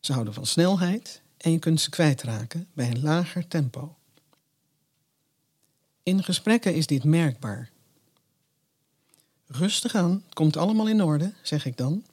Ze 0.00 0.12
houden 0.12 0.34
van 0.34 0.46
snelheid 0.46 1.22
en 1.36 1.50
je 1.50 1.58
kunt 1.58 1.80
ze 1.80 1.90
kwijtraken 1.90 2.66
bij 2.72 2.90
een 2.90 3.02
lager 3.02 3.48
tempo. 3.48 3.96
In 6.02 6.22
gesprekken 6.22 6.74
is 6.74 6.86
dit 6.86 7.04
merkbaar. 7.04 7.70
Rustig 9.46 9.94
aan, 9.94 10.24
komt 10.32 10.56
allemaal 10.56 10.88
in 10.88 11.02
orde, 11.02 11.32
zeg 11.42 11.66
ik 11.66 11.76
dan. 11.76 12.04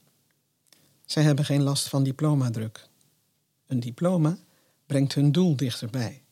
Zij 1.04 1.22
hebben 1.22 1.44
geen 1.44 1.62
last 1.62 1.88
van 1.88 2.02
diplomadruk. 2.02 2.88
Een 3.66 3.80
diploma 3.80 4.38
brengt 4.86 5.14
hun 5.14 5.32
doel 5.32 5.56
dichterbij. 5.56 6.22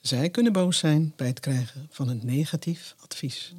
Zij 0.00 0.30
kunnen 0.30 0.52
boos 0.52 0.78
zijn 0.78 1.12
bij 1.16 1.26
het 1.26 1.40
krijgen 1.40 1.86
van 1.90 2.08
een 2.08 2.20
negatief 2.22 2.94
advies. 2.98 3.54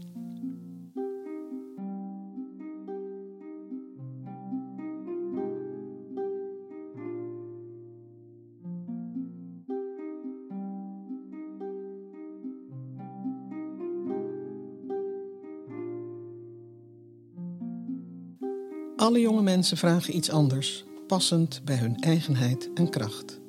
Alle 18.96 19.20
jonge 19.20 19.42
mensen 19.42 19.78
vragen 19.78 20.16
iets 20.16 20.30
anders, 20.30 20.86
passend 21.08 21.62
bij 21.66 21.76
hun 21.76 21.96
eigenheid 21.96 22.70
en 22.74 22.90
kracht. 22.90 23.40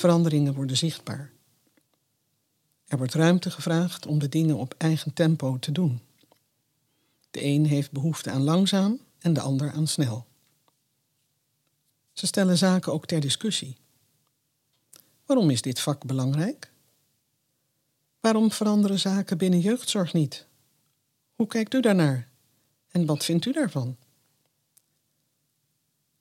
Veranderingen 0.00 0.54
worden 0.54 0.76
zichtbaar. 0.76 1.32
Er 2.86 2.98
wordt 2.98 3.14
ruimte 3.14 3.50
gevraagd 3.50 4.06
om 4.06 4.18
de 4.18 4.28
dingen 4.28 4.56
op 4.56 4.74
eigen 4.78 5.12
tempo 5.12 5.58
te 5.58 5.72
doen. 5.72 6.00
De 7.30 7.44
een 7.44 7.66
heeft 7.66 7.92
behoefte 7.92 8.30
aan 8.30 8.42
langzaam 8.42 9.00
en 9.18 9.32
de 9.32 9.40
ander 9.40 9.72
aan 9.72 9.86
snel. 9.86 10.26
Ze 12.12 12.26
stellen 12.26 12.58
zaken 12.58 12.92
ook 12.92 13.06
ter 13.06 13.20
discussie. 13.20 13.76
Waarom 15.26 15.50
is 15.50 15.62
dit 15.62 15.80
vak 15.80 16.04
belangrijk? 16.04 16.72
Waarom 18.20 18.50
veranderen 18.50 18.98
zaken 18.98 19.38
binnen 19.38 19.60
jeugdzorg 19.60 20.12
niet? 20.12 20.46
Hoe 21.34 21.46
kijkt 21.46 21.74
u 21.74 21.80
daarnaar? 21.80 22.28
En 22.90 23.06
wat 23.06 23.24
vindt 23.24 23.46
u 23.46 23.52
daarvan? 23.52 23.96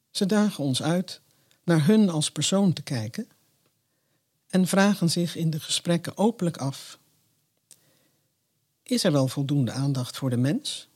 Ze 0.09 0.25
dagen 0.25 0.63
ons 0.63 0.83
uit 0.83 1.21
naar 1.63 1.85
hun 1.85 2.09
als 2.09 2.31
persoon 2.31 2.73
te 2.73 2.81
kijken 2.81 3.27
en 4.49 4.67
vragen 4.67 5.09
zich 5.09 5.35
in 5.35 5.49
de 5.49 5.59
gesprekken 5.59 6.17
openlijk 6.17 6.57
af: 6.57 6.99
Is 8.83 9.03
er 9.03 9.11
wel 9.11 9.27
voldoende 9.27 9.71
aandacht 9.71 10.17
voor 10.17 10.29
de 10.29 10.37
mens? 10.37 10.87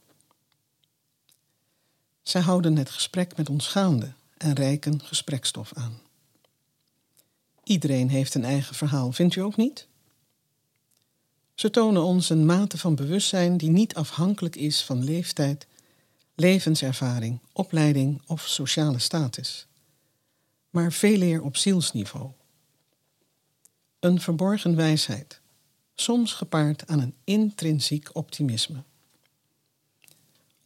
Zij 2.22 2.42
houden 2.42 2.76
het 2.76 2.90
gesprek 2.90 3.38
met 3.38 3.50
ons 3.50 3.68
gaande 3.68 4.14
en 4.38 4.54
reiken 4.54 5.02
gesprekstof 5.02 5.74
aan. 5.74 6.00
Iedereen 7.64 8.10
heeft 8.10 8.36
een 8.36 8.46
eigen 8.46 8.76
verhaal, 8.76 9.12
vindt 9.12 9.36
u 9.36 9.42
ook 9.42 9.56
niet? 9.56 9.88
Ze 11.54 11.70
tonen 11.70 12.04
ons 12.04 12.30
een 12.30 12.46
mate 12.46 12.78
van 12.78 12.96
bewustzijn 12.96 13.58
die 13.58 13.70
niet 13.70 13.96
afhankelijk 13.96 14.56
is 14.56 14.84
van 14.84 15.04
leeftijd, 15.04 15.68
levenservaring, 16.36 17.40
opleiding 17.52 18.22
of 18.28 18.48
sociale 18.48 19.00
status, 19.00 19.68
maar 20.70 20.92
veel 20.92 21.22
eer 21.22 21.42
op 21.42 21.58
zielsniveau. 21.58 22.32
Een 24.04 24.22
verborgen 24.22 24.76
wijsheid, 24.76 25.42
soms 25.96 26.34
gepaard 26.34 26.88
aan 26.88 27.00
een 27.00 27.14
intrinsiek 27.24 28.10
optimisme. 28.16 28.84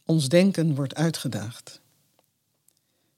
Ons 0.04 0.28
denken 0.28 0.74
wordt 0.74 0.94
uitgedaagd. 0.94 1.80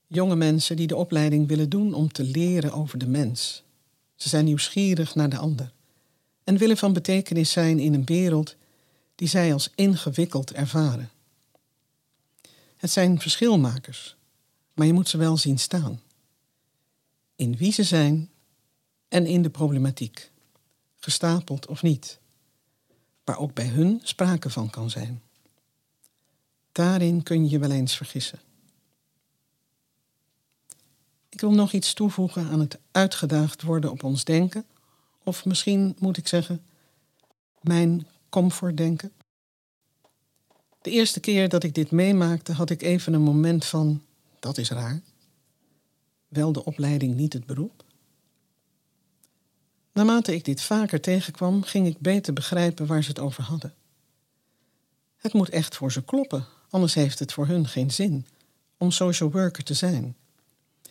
Jonge 0.07 0.37
mensen 0.37 0.77
die 0.77 0.87
de 0.87 0.97
opleiding 0.97 1.49
willen 1.49 1.69
doen 1.69 1.95
om 1.95 2.13
te 2.13 2.25
leren 2.25 2.73
over 2.73 2.99
de 2.99 3.07
mens. 3.07 3.63
Ze 4.15 4.29
zijn 4.29 4.45
nieuwsgierig 4.45 5.15
naar 5.15 5.29
de 5.29 5.39
ander 5.39 5.73
en 6.45 6.57
willen 6.57 6.77
van 6.77 6.93
betekenis 6.93 7.51
zijn 7.51 7.79
in 7.79 7.95
een 7.95 8.05
wereld 8.05 8.57
die 9.15 9.29
zij 9.29 9.53
als 9.53 9.71
ingewikkeld 9.75 10.53
ervaren. 10.53 11.11
Het 12.77 12.91
zijn 12.91 13.21
verschilmakers, 13.21 14.17
maar 14.75 14.87
je 14.87 14.93
moet 14.93 15.09
ze 15.09 15.17
wel 15.17 15.37
zien 15.37 15.59
staan. 15.59 16.01
In 17.37 17.57
wie 17.57 17.73
ze 17.73 17.85
zijn 17.85 18.30
en 19.11 19.27
in 19.27 19.43
de 19.43 19.51
problematiek, 19.51 20.31
gestapeld 20.97 21.67
of 21.67 21.83
niet, 21.83 22.19
waar 23.25 23.39
ook 23.39 23.55
bij 23.55 23.67
hun 23.67 24.01
sprake 24.03 24.51
van 24.51 24.71
kan 24.71 24.91
zijn. 24.91 25.23
Daarin 26.73 27.23
kun 27.23 27.45
je 27.45 27.51
je 27.51 27.59
wel 27.59 27.71
eens 27.71 27.97
vergissen. 27.97 28.39
Ik 31.29 31.41
wil 31.41 31.53
nog 31.53 31.73
iets 31.73 31.93
toevoegen 31.93 32.49
aan 32.49 32.61
het 32.61 32.79
uitgedaagd 32.91 33.63
worden 33.63 33.91
op 33.91 34.03
ons 34.03 34.25
denken, 34.25 34.65
of 35.25 35.45
misschien 35.45 35.97
moet 35.99 36.17
ik 36.17 36.29
zeggen, 36.29 36.65
mijn 37.61 38.07
comfortdenken. 38.29 39.13
De 40.83 40.91
eerste 40.91 41.21
keer 41.21 41.49
dat 41.49 41.63
ik 41.63 41.75
dit 41.75 41.91
meemaakte, 41.91 42.53
had 42.53 42.71
ik 42.71 42.83
even 42.83 43.13
een 43.13 43.23
moment 43.23 43.65
van: 43.65 44.03
dat 44.39 44.59
is 44.59 44.71
raar. 44.71 45.01
Wel 46.29 46.53
de 46.53 46.65
opleiding, 46.65 47.15
niet 47.15 47.33
het 47.33 47.47
beroep. 47.47 47.85
Naarmate 50.01 50.35
ik 50.35 50.45
dit 50.45 50.63
vaker 50.63 51.01
tegenkwam, 51.01 51.63
ging 51.63 51.87
ik 51.87 51.99
beter 51.99 52.33
begrijpen 52.33 52.87
waar 52.87 53.03
ze 53.03 53.09
het 53.09 53.19
over 53.19 53.43
hadden. 53.43 53.75
Het 55.17 55.33
moet 55.33 55.49
echt 55.49 55.77
voor 55.77 55.93
ze 55.93 56.03
kloppen, 56.03 56.47
anders 56.71 56.95
heeft 56.95 57.19
het 57.19 57.33
voor 57.33 57.47
hun 57.47 57.69
geen 57.69 57.91
zin 57.91 58.27
om 58.77 58.91
social 58.91 59.31
worker 59.31 59.65
te 59.65 59.75
zijn. 59.75 60.17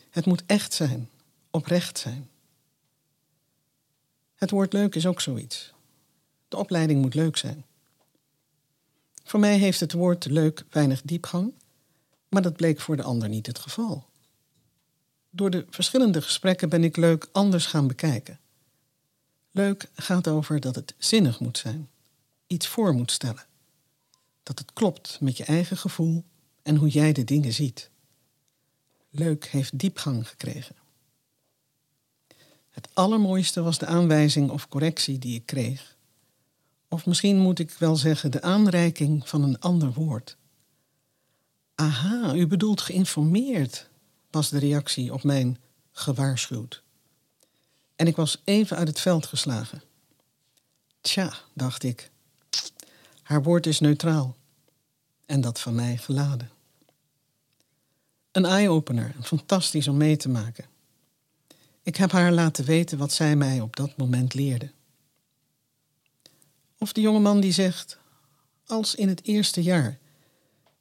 Het 0.10 0.26
moet 0.26 0.44
echt 0.46 0.74
zijn, 0.74 1.10
oprecht 1.50 1.98
zijn. 1.98 2.30
Het 4.36 4.50
woord 4.50 4.74
leuk 4.74 4.96
is 4.96 5.06
ook 5.06 5.22
zoiets. 5.22 5.74
De 6.48 6.58
opleiding 6.58 7.02
moet 7.02 7.14
leuk 7.14 7.38
zijn. 7.38 7.66
Voor 9.24 9.40
mij 9.40 9.58
heeft 9.58 9.80
het 9.80 9.92
woord 9.92 10.26
leuk 10.26 10.64
weinig 10.70 11.02
diepgang, 11.02 11.54
maar 12.28 12.42
dat 12.42 12.56
bleek 12.56 12.80
voor 12.80 12.96
de 12.96 13.04
ander 13.04 13.30
niet 13.30 13.46
het 13.46 13.60
geval. 13.60 14.06
Door 15.30 15.50
de 15.50 15.66
verschillende 15.70 16.22
gesprekken 16.22 16.70
ben 16.70 16.84
ik 16.84 16.98
leuk 16.98 17.30
anders 17.32 17.66
gaan 17.66 17.88
bekijken. 17.88 18.40
Leuk 19.60 19.90
gaat 19.96 20.28
over 20.28 20.60
dat 20.60 20.76
het 20.76 20.94
zinnig 20.98 21.40
moet 21.40 21.58
zijn, 21.58 21.90
iets 22.48 22.68
voor 22.68 22.94
moet 22.94 23.12
stellen. 23.12 23.46
Dat 24.44 24.60
het 24.60 24.74
klopt 24.74 25.18
met 25.22 25.38
je 25.38 25.44
eigen 25.44 25.78
gevoel 25.78 26.24
en 26.62 26.76
hoe 26.76 26.88
jij 26.88 27.14
de 27.14 27.24
dingen 27.24 27.54
ziet. 27.54 27.90
Leuk 29.10 29.46
heeft 29.46 29.80
diepgang 29.80 30.28
gekregen. 30.28 30.76
Het 32.70 32.90
allermooiste 32.94 33.62
was 33.62 33.78
de 33.78 33.86
aanwijzing 33.86 34.50
of 34.50 34.68
correctie 34.68 35.20
die 35.20 35.36
ik 35.36 35.46
kreeg. 35.46 35.98
Of 36.88 37.06
misschien 37.06 37.38
moet 37.38 37.60
ik 37.60 37.72
wel 37.72 37.96
zeggen 37.96 38.32
de 38.32 38.42
aanreiking 38.42 39.30
van 39.30 39.44
een 39.44 39.60
ander 39.60 39.94
woord. 39.94 40.38
Aha, 41.76 42.34
u 42.36 42.48
bedoelt 42.48 42.82
geïnformeerd, 42.82 43.90
was 44.32 44.50
de 44.50 44.60
reactie 44.60 45.14
op 45.14 45.24
mijn 45.24 45.58
gewaarschuwd. 45.92 46.84
En 48.00 48.08
ik 48.08 48.16
was 48.16 48.42
even 48.44 48.78
uit 48.78 48.88
het 48.88 49.00
veld 49.00 49.26
geslagen. 49.26 49.82
Tja, 51.02 51.34
dacht 51.54 51.84
ik, 51.84 52.12
haar 53.22 53.44
woord 53.44 53.66
is 53.66 53.80
neutraal 53.80 54.36
en 55.26 55.42
dat 55.42 55.60
van 55.60 55.76
mij 55.76 55.98
geladen. 55.98 56.50
Een 58.32 58.46
eye-opener, 58.46 59.16
fantastisch 59.22 59.88
om 59.88 59.98
mee 59.98 60.18
te 60.18 60.30
maken. 60.30 60.66
Ik 61.84 61.96
heb 61.96 62.12
haar 62.12 62.32
laten 62.32 62.66
weten 62.66 62.98
wat 62.98 63.14
zij 63.14 63.36
mij 63.36 63.62
op 63.62 63.76
dat 63.76 63.98
moment 63.98 64.34
leerde. 64.34 64.72
Of 66.78 66.94
de 66.94 67.02
jongeman 67.02 67.40
die 67.40 67.52
zegt, 67.52 67.98
als 68.66 68.96
in 68.96 69.08
het 69.08 69.24
eerste 69.24 69.64
jaar 69.64 70.00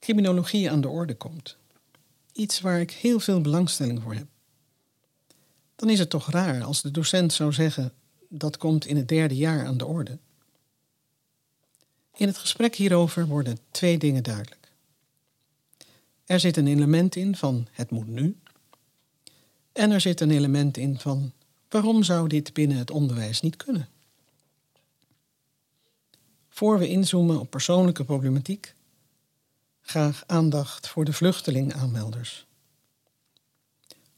criminologie 0.01 0.71
aan 0.71 0.81
de 0.81 0.89
orde 0.89 1.17
komt, 1.17 1.57
iets 2.33 2.61
waar 2.61 2.81
ik 2.81 2.91
heel 2.91 3.21
veel 3.21 3.41
belangstelling 3.41 4.03
voor 4.03 4.15
heb, 4.15 4.27
dan 5.79 5.89
is 5.91 5.99
het 5.99 6.11
toch 6.11 6.31
raar 6.31 6.63
als 6.63 6.83
de 6.83 6.91
docent 6.91 7.33
zou 7.33 7.53
zeggen, 7.53 7.93
dat 8.29 8.57
komt 8.57 8.87
in 8.87 8.97
het 8.97 9.09
derde 9.09 9.37
jaar 9.37 9.67
aan 9.67 9.77
de 9.77 9.87
orde. 9.87 10.19
In 12.17 12.27
het 12.27 12.39
gesprek 12.39 12.75
hierover 12.75 13.27
worden 13.27 13.59
twee 13.71 13.99
dingen 13.99 14.23
duidelijk. 14.23 14.73
Er 16.25 16.41
zit 16.41 16.57
een 16.57 16.67
element 16.67 17.17
in 17.17 17.37
van 17.37 17.67
het 17.71 17.91
moet 17.91 18.09
nu. 18.09 18.37
En 19.73 19.91
er 19.91 20.01
zit 20.01 20.21
een 20.21 20.31
element 20.31 20.77
in 20.77 20.99
van 20.99 21.33
waarom 21.69 22.03
zou 22.03 22.29
dit 22.29 22.53
binnen 22.53 22.77
het 22.77 22.91
onderwijs 22.91 23.41
niet 23.41 23.57
kunnen? 23.57 23.89
Voor 26.49 26.79
we 26.79 26.89
inzoomen 26.89 27.41
op 27.41 27.51
persoonlijke 27.51 28.05
problematiek, 28.05 28.75
graag 29.81 30.23
aandacht 30.27 30.89
voor 30.89 31.05
de 31.05 31.13
vluchtelingaanmelders. 31.13 32.48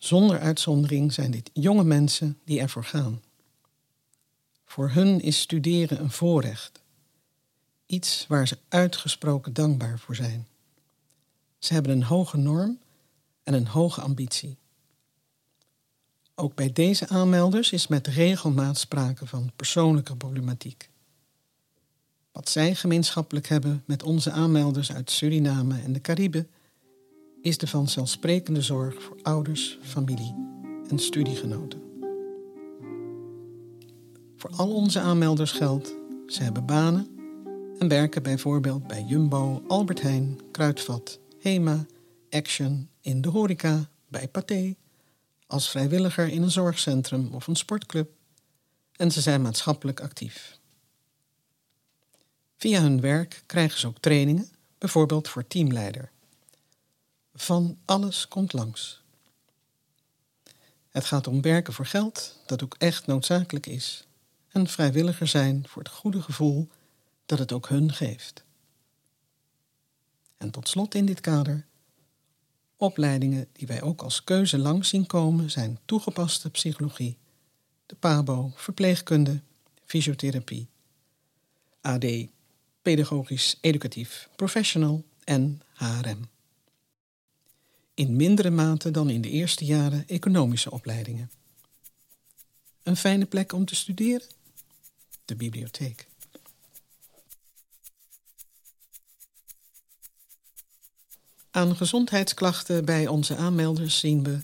Zonder 0.00 0.38
uitzondering 0.38 1.12
zijn 1.12 1.30
dit 1.30 1.50
jonge 1.52 1.84
mensen 1.84 2.38
die 2.44 2.60
ervoor 2.60 2.84
gaan. 2.84 3.22
Voor 4.64 4.90
hun 4.90 5.20
is 5.20 5.40
studeren 5.40 6.00
een 6.00 6.10
voorrecht, 6.10 6.80
iets 7.86 8.24
waar 8.28 8.48
ze 8.48 8.58
uitgesproken 8.68 9.52
dankbaar 9.52 9.98
voor 9.98 10.14
zijn. 10.14 10.46
Ze 11.58 11.72
hebben 11.72 11.92
een 11.92 12.02
hoge 12.02 12.36
norm 12.36 12.78
en 13.42 13.54
een 13.54 13.66
hoge 13.66 14.00
ambitie. 14.00 14.56
Ook 16.34 16.54
bij 16.54 16.72
deze 16.72 17.08
aanmelders 17.08 17.72
is 17.72 17.86
met 17.86 18.06
regelmaat 18.06 18.78
sprake 18.78 19.26
van 19.26 19.52
persoonlijke 19.56 20.16
problematiek. 20.16 20.90
Wat 22.32 22.48
zij 22.48 22.74
gemeenschappelijk 22.74 23.48
hebben 23.48 23.82
met 23.86 24.02
onze 24.02 24.30
aanmelders 24.30 24.92
uit 24.92 25.10
Suriname 25.10 25.80
en 25.80 25.92
de 25.92 26.00
Cariben 26.00 26.50
is 27.42 27.58
de 27.58 27.66
vanzelfsprekende 27.66 28.62
zorg 28.62 29.02
voor 29.02 29.18
ouders, 29.22 29.78
familie 29.82 30.34
en 30.88 30.98
studiegenoten. 30.98 31.82
Voor 34.36 34.50
al 34.50 34.74
onze 34.74 35.00
aanmelders 35.00 35.52
geldt, 35.52 35.94
ze 36.26 36.42
hebben 36.42 36.66
banen 36.66 37.08
en 37.78 37.88
werken 37.88 38.22
bijvoorbeeld 38.22 38.86
bij 38.86 39.02
Jumbo, 39.02 39.62
Albert 39.68 40.00
Heijn, 40.00 40.40
Kruidvat, 40.50 41.18
Hema, 41.38 41.86
Action, 42.30 42.88
in 43.00 43.20
de 43.20 43.28
horeca, 43.28 43.88
bij 44.08 44.28
Pathé, 44.28 44.76
als 45.46 45.70
vrijwilliger 45.70 46.28
in 46.28 46.42
een 46.42 46.50
zorgcentrum 46.50 47.28
of 47.32 47.46
een 47.46 47.56
sportclub 47.56 48.10
en 48.92 49.10
ze 49.10 49.20
zijn 49.20 49.42
maatschappelijk 49.42 50.00
actief. 50.00 50.58
Via 52.56 52.80
hun 52.80 53.00
werk 53.00 53.42
krijgen 53.46 53.78
ze 53.78 53.86
ook 53.86 53.98
trainingen, 53.98 54.48
bijvoorbeeld 54.78 55.28
voor 55.28 55.46
teamleider. 55.46 56.10
Van 57.40 57.78
alles 57.84 58.28
komt 58.28 58.52
langs. 58.52 59.02
Het 60.88 61.04
gaat 61.04 61.26
om 61.26 61.42
werken 61.42 61.72
voor 61.72 61.86
geld, 61.86 62.38
dat 62.46 62.62
ook 62.62 62.74
echt 62.78 63.06
noodzakelijk 63.06 63.66
is, 63.66 64.06
en 64.48 64.66
vrijwilliger 64.66 65.26
zijn 65.26 65.68
voor 65.68 65.82
het 65.82 65.92
goede 65.92 66.22
gevoel 66.22 66.68
dat 67.26 67.38
het 67.38 67.52
ook 67.52 67.68
hun 67.68 67.92
geeft. 67.92 68.44
En 70.36 70.50
tot 70.50 70.68
slot 70.68 70.94
in 70.94 71.06
dit 71.06 71.20
kader, 71.20 71.66
opleidingen 72.76 73.48
die 73.52 73.66
wij 73.66 73.82
ook 73.82 74.02
als 74.02 74.24
keuze 74.24 74.58
langs 74.58 74.88
zien 74.88 75.06
komen 75.06 75.50
zijn 75.50 75.78
toegepaste 75.84 76.50
psychologie, 76.50 77.18
de 77.86 77.94
PABO, 77.94 78.52
verpleegkunde, 78.54 79.40
fysiotherapie, 79.84 80.68
AD, 81.80 82.06
pedagogisch 82.82 83.58
educatief 83.60 84.28
professional 84.36 85.04
en 85.24 85.62
HRM 85.74 86.28
in 88.00 88.16
mindere 88.16 88.50
mate 88.50 88.90
dan 88.90 89.10
in 89.10 89.20
de 89.20 89.30
eerste 89.30 89.64
jaren 89.64 90.04
economische 90.06 90.70
opleidingen. 90.70 91.30
Een 92.82 92.96
fijne 92.96 93.26
plek 93.26 93.52
om 93.52 93.64
te 93.64 93.74
studeren? 93.74 94.26
De 95.24 95.36
bibliotheek. 95.36 96.06
Aan 101.50 101.76
gezondheidsklachten 101.76 102.84
bij 102.84 103.06
onze 103.06 103.36
aanmelders 103.36 103.98
zien 103.98 104.22
we 104.24 104.40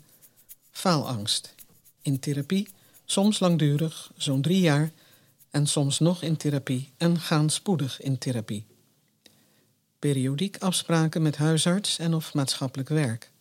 faalangst. 0.71 1.55
In 2.03 2.19
therapie, 2.19 2.69
soms 3.05 3.41
langdurig, 3.41 4.13
zo'n 4.17 4.43
drie 4.43 4.61
jaar, 4.61 4.91
en 5.51 5.67
soms 5.67 5.99
nog 5.99 6.23
in 6.23 6.37
therapie 6.37 6.93
en 6.97 7.21
gaan 7.21 7.51
spoedig 7.51 8.01
in 8.01 8.19
therapie. 8.19 8.67
Periodiek 9.99 10.59
afspraken 10.59 11.23
met 11.23 11.37
huisarts 11.37 11.99
en 11.99 12.15
of 12.15 12.35
maatschappelijk 12.35 12.89
werk 12.89 13.35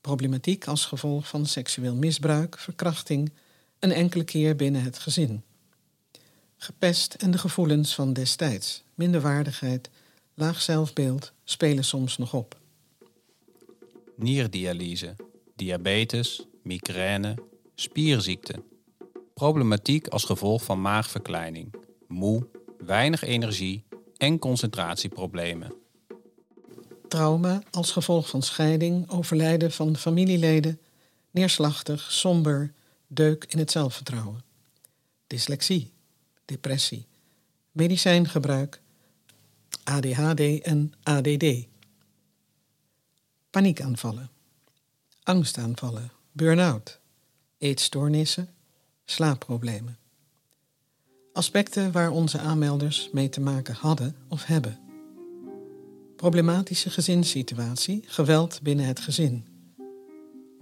problematiek 0.00 0.66
als 0.66 0.84
gevolg 0.84 1.28
van 1.28 1.46
seksueel 1.46 1.94
misbruik, 1.94 2.58
verkrachting, 2.58 3.32
een 3.78 3.92
enkele 3.92 4.24
keer 4.24 4.56
binnen 4.56 4.82
het 4.82 4.98
gezin. 4.98 5.42
Gepest 6.56 7.14
en 7.14 7.30
de 7.30 7.38
gevoelens 7.38 7.94
van 7.94 8.12
destijds, 8.12 8.82
minderwaardigheid, 8.94 9.90
laag 10.34 10.60
zelfbeeld 10.60 11.32
spelen 11.44 11.84
soms 11.84 12.18
nog 12.18 12.34
op. 12.34 12.58
Nierdialyse, 14.16 15.16
diabetes, 15.56 16.46
migraine, 16.62 17.34
spierziekte. 17.74 18.62
Problematiek 19.34 20.08
als 20.08 20.24
gevolg 20.24 20.64
van 20.64 20.80
maagverkleining, 20.80 21.74
moe, 22.06 22.46
weinig 22.78 23.22
energie 23.22 23.84
en 24.16 24.38
concentratieproblemen 24.38 25.72
trauma 27.08 27.62
als 27.70 27.90
gevolg 27.90 28.28
van 28.28 28.42
scheiding, 28.42 29.10
overlijden 29.10 29.72
van 29.72 29.96
familieleden, 29.96 30.80
neerslachtig, 31.30 32.12
somber, 32.12 32.72
deuk 33.06 33.44
in 33.48 33.58
het 33.58 33.70
zelfvertrouwen. 33.70 34.44
Dyslexie, 35.26 35.92
depressie, 36.44 37.06
medicijngebruik, 37.72 38.80
ADHD 39.84 40.60
en 40.62 40.92
ADD. 41.02 41.66
Paniekaanvallen, 43.50 44.30
angstaanvallen, 45.22 46.12
burn-out, 46.32 46.98
eetstoornissen, 47.58 48.48
slaapproblemen. 49.04 49.98
Aspecten 51.32 51.92
waar 51.92 52.10
onze 52.10 52.38
aanmelders 52.38 53.08
mee 53.12 53.28
te 53.28 53.40
maken 53.40 53.74
hadden 53.74 54.16
of 54.28 54.44
hebben 54.44 54.87
problematische 56.18 56.90
gezinssituatie, 56.90 58.02
geweld 58.06 58.62
binnen 58.62 58.86
het 58.86 59.00
gezin. 59.00 59.46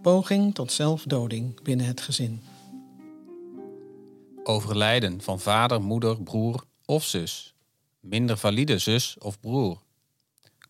Poging 0.03 0.55
tot 0.55 0.73
zelfdoding 0.73 1.62
binnen 1.62 1.87
het 1.87 2.01
gezin. 2.01 2.42
Overlijden 4.42 5.23
van 5.23 5.40
vader, 5.40 5.83
moeder, 5.83 6.23
broer 6.23 6.64
of 6.85 7.05
zus. 7.05 7.55
Minder 8.01 8.38
valide 8.38 8.79
zus 8.79 9.19
of 9.19 9.40
broer. 9.40 9.83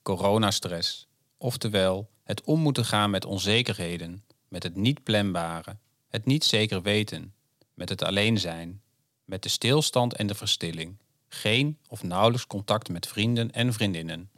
Coronastress, 0.02 1.06
oftewel 1.36 2.10
het 2.24 2.44
om 2.44 2.60
moeten 2.60 2.84
gaan 2.84 3.10
met 3.10 3.24
onzekerheden, 3.24 4.24
met 4.48 4.62
het 4.62 4.76
niet 4.76 5.02
planbare, 5.02 5.76
het 6.08 6.24
niet 6.24 6.44
zeker 6.44 6.82
weten, 6.82 7.34
met 7.74 7.88
het 7.88 8.02
alleen 8.02 8.38
zijn, 8.38 8.82
met 9.24 9.42
de 9.42 9.48
stilstand 9.48 10.14
en 10.14 10.26
de 10.26 10.34
verstilling, 10.34 10.96
geen 11.28 11.78
of 11.88 12.02
nauwelijks 12.02 12.46
contact 12.46 12.88
met 12.88 13.06
vrienden 13.06 13.50
en 13.50 13.72
vriendinnen 13.72 14.30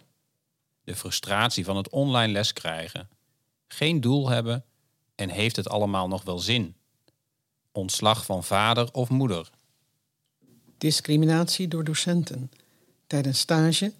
de 0.88 0.96
frustratie 0.96 1.64
van 1.64 1.76
het 1.76 1.88
online 1.88 2.32
les 2.32 2.52
krijgen, 2.52 3.08
geen 3.66 4.00
doel 4.00 4.28
hebben 4.28 4.64
en 5.14 5.28
heeft 5.28 5.56
het 5.56 5.68
allemaal 5.68 6.08
nog 6.08 6.22
wel 6.22 6.38
zin? 6.38 6.74
Ontslag 7.72 8.24
van 8.24 8.44
vader 8.44 8.92
of 8.92 9.08
moeder. 9.08 9.50
Discriminatie 10.78 11.68
door 11.68 11.84
docenten 11.84 12.50
tijdens 13.06 13.38
stage 13.38 13.92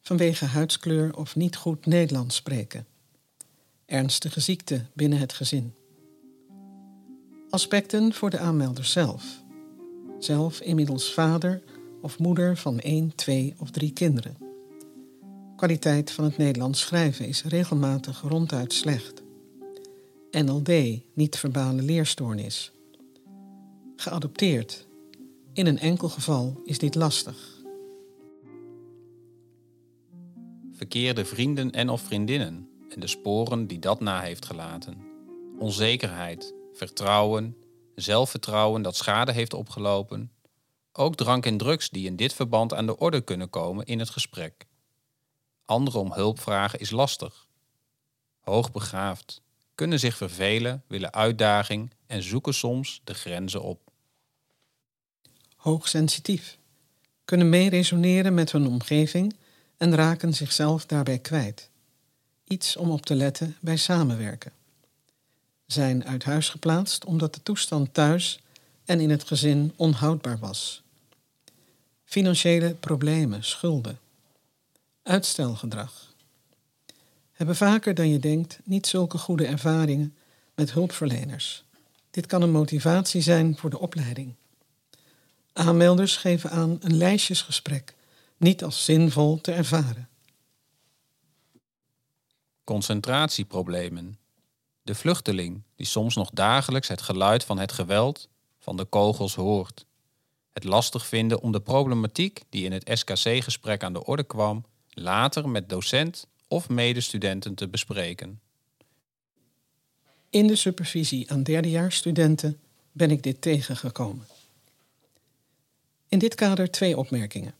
vanwege 0.00 0.44
huidskleur 0.44 1.16
of 1.16 1.36
niet 1.36 1.56
goed 1.56 1.86
Nederlands 1.86 2.36
spreken. 2.36 2.86
Ernstige 3.86 4.40
ziekte 4.40 4.84
binnen 4.92 5.18
het 5.18 5.32
gezin. 5.32 5.74
Aspecten 7.50 8.12
voor 8.12 8.30
de 8.30 8.38
aanmelder 8.38 8.84
zelf. 8.84 9.42
Zelf 10.18 10.60
inmiddels 10.60 11.12
vader 11.12 11.62
of 12.00 12.18
moeder 12.18 12.56
van 12.56 12.80
één, 12.80 13.14
twee 13.14 13.54
of 13.58 13.70
drie 13.70 13.92
kinderen 13.92 14.49
Kwaliteit 15.60 16.10
van 16.10 16.24
het 16.24 16.36
Nederlands 16.36 16.80
schrijven 16.80 17.26
is 17.26 17.44
regelmatig 17.44 18.20
ronduit 18.20 18.72
slecht. 18.72 19.22
NLD, 20.30 20.68
niet-verbale 21.14 21.82
leerstoornis. 21.82 22.72
Geadopteerd. 23.96 24.86
In 25.52 25.66
een 25.66 25.78
enkel 25.78 26.08
geval 26.08 26.60
is 26.64 26.78
dit 26.78 26.94
lastig. 26.94 27.62
Verkeerde 30.72 31.24
vrienden 31.24 31.70
en 31.70 31.88
of 31.88 32.00
vriendinnen 32.00 32.68
en 32.88 33.00
de 33.00 33.06
sporen 33.06 33.66
die 33.66 33.78
dat 33.78 34.00
na 34.00 34.20
heeft 34.20 34.46
gelaten. 34.46 34.96
Onzekerheid, 35.58 36.54
vertrouwen, 36.72 37.56
zelfvertrouwen 37.94 38.82
dat 38.82 38.96
schade 38.96 39.32
heeft 39.32 39.54
opgelopen. 39.54 40.32
Ook 40.92 41.16
drank 41.16 41.46
en 41.46 41.56
drugs 41.56 41.90
die 41.90 42.06
in 42.06 42.16
dit 42.16 42.32
verband 42.32 42.74
aan 42.74 42.86
de 42.86 42.98
orde 42.98 43.20
kunnen 43.20 43.50
komen 43.50 43.86
in 43.86 43.98
het 43.98 44.10
gesprek. 44.10 44.68
Anderen 45.70 46.00
om 46.00 46.12
hulp 46.12 46.40
vragen 46.40 46.78
is 46.78 46.90
lastig. 46.90 47.46
Hoogbegaafd, 48.40 49.40
kunnen 49.74 49.98
zich 49.98 50.16
vervelen, 50.16 50.82
willen 50.86 51.12
uitdaging 51.12 51.90
en 52.06 52.22
zoeken 52.22 52.54
soms 52.54 53.00
de 53.04 53.14
grenzen 53.14 53.62
op. 53.62 53.80
Hoogsensitief, 55.56 56.58
kunnen 57.24 57.48
meeresoneren 57.48 58.34
met 58.34 58.52
hun 58.52 58.66
omgeving 58.66 59.36
en 59.76 59.94
raken 59.94 60.34
zichzelf 60.34 60.86
daarbij 60.86 61.18
kwijt. 61.18 61.70
Iets 62.44 62.76
om 62.76 62.90
op 62.90 63.06
te 63.06 63.14
letten 63.14 63.56
bij 63.60 63.76
samenwerken. 63.76 64.52
Zijn 65.66 66.04
uit 66.04 66.24
huis 66.24 66.48
geplaatst 66.48 67.04
omdat 67.04 67.34
de 67.34 67.42
toestand 67.42 67.94
thuis 67.94 68.40
en 68.84 69.00
in 69.00 69.10
het 69.10 69.24
gezin 69.24 69.72
onhoudbaar 69.76 70.38
was. 70.38 70.82
Financiële 72.04 72.74
problemen, 72.74 73.44
schulden. 73.44 73.99
Uitstelgedrag. 75.02 76.12
Hebben 77.32 77.56
vaker 77.56 77.94
dan 77.94 78.08
je 78.08 78.18
denkt 78.18 78.58
niet 78.64 78.86
zulke 78.86 79.18
goede 79.18 79.46
ervaringen 79.46 80.16
met 80.54 80.72
hulpverleners. 80.72 81.64
Dit 82.10 82.26
kan 82.26 82.42
een 82.42 82.50
motivatie 82.50 83.20
zijn 83.20 83.56
voor 83.56 83.70
de 83.70 83.78
opleiding. 83.78 84.34
Aanmelders 85.52 86.16
geven 86.16 86.50
aan 86.50 86.78
een 86.80 86.96
lijstjesgesprek 86.96 87.94
niet 88.36 88.64
als 88.64 88.84
zinvol 88.84 89.40
te 89.40 89.52
ervaren. 89.52 90.08
Concentratieproblemen. 92.64 94.18
De 94.82 94.94
vluchteling 94.94 95.62
die 95.76 95.86
soms 95.86 96.14
nog 96.14 96.30
dagelijks 96.30 96.88
het 96.88 97.02
geluid 97.02 97.44
van 97.44 97.58
het 97.58 97.72
geweld, 97.72 98.28
van 98.58 98.76
de 98.76 98.84
kogels 98.84 99.34
hoort. 99.34 99.86
Het 100.52 100.64
lastig 100.64 101.06
vinden 101.06 101.40
om 101.40 101.52
de 101.52 101.60
problematiek 101.60 102.42
die 102.48 102.64
in 102.64 102.72
het 102.72 102.90
SKC-gesprek 102.92 103.82
aan 103.82 103.92
de 103.92 104.04
orde 104.04 104.24
kwam, 104.24 104.64
later 104.90 105.48
met 105.48 105.68
docent 105.68 106.26
of 106.48 106.68
medestudenten 106.68 107.54
te 107.54 107.68
bespreken. 107.68 108.40
In 110.30 110.46
de 110.46 110.56
supervisie 110.56 111.30
aan 111.30 111.42
derdejaarsstudenten 111.42 112.60
ben 112.92 113.10
ik 113.10 113.22
dit 113.22 113.40
tegengekomen. 113.40 114.26
In 116.08 116.18
dit 116.18 116.34
kader 116.34 116.70
twee 116.70 116.96
opmerkingen. 116.96 117.54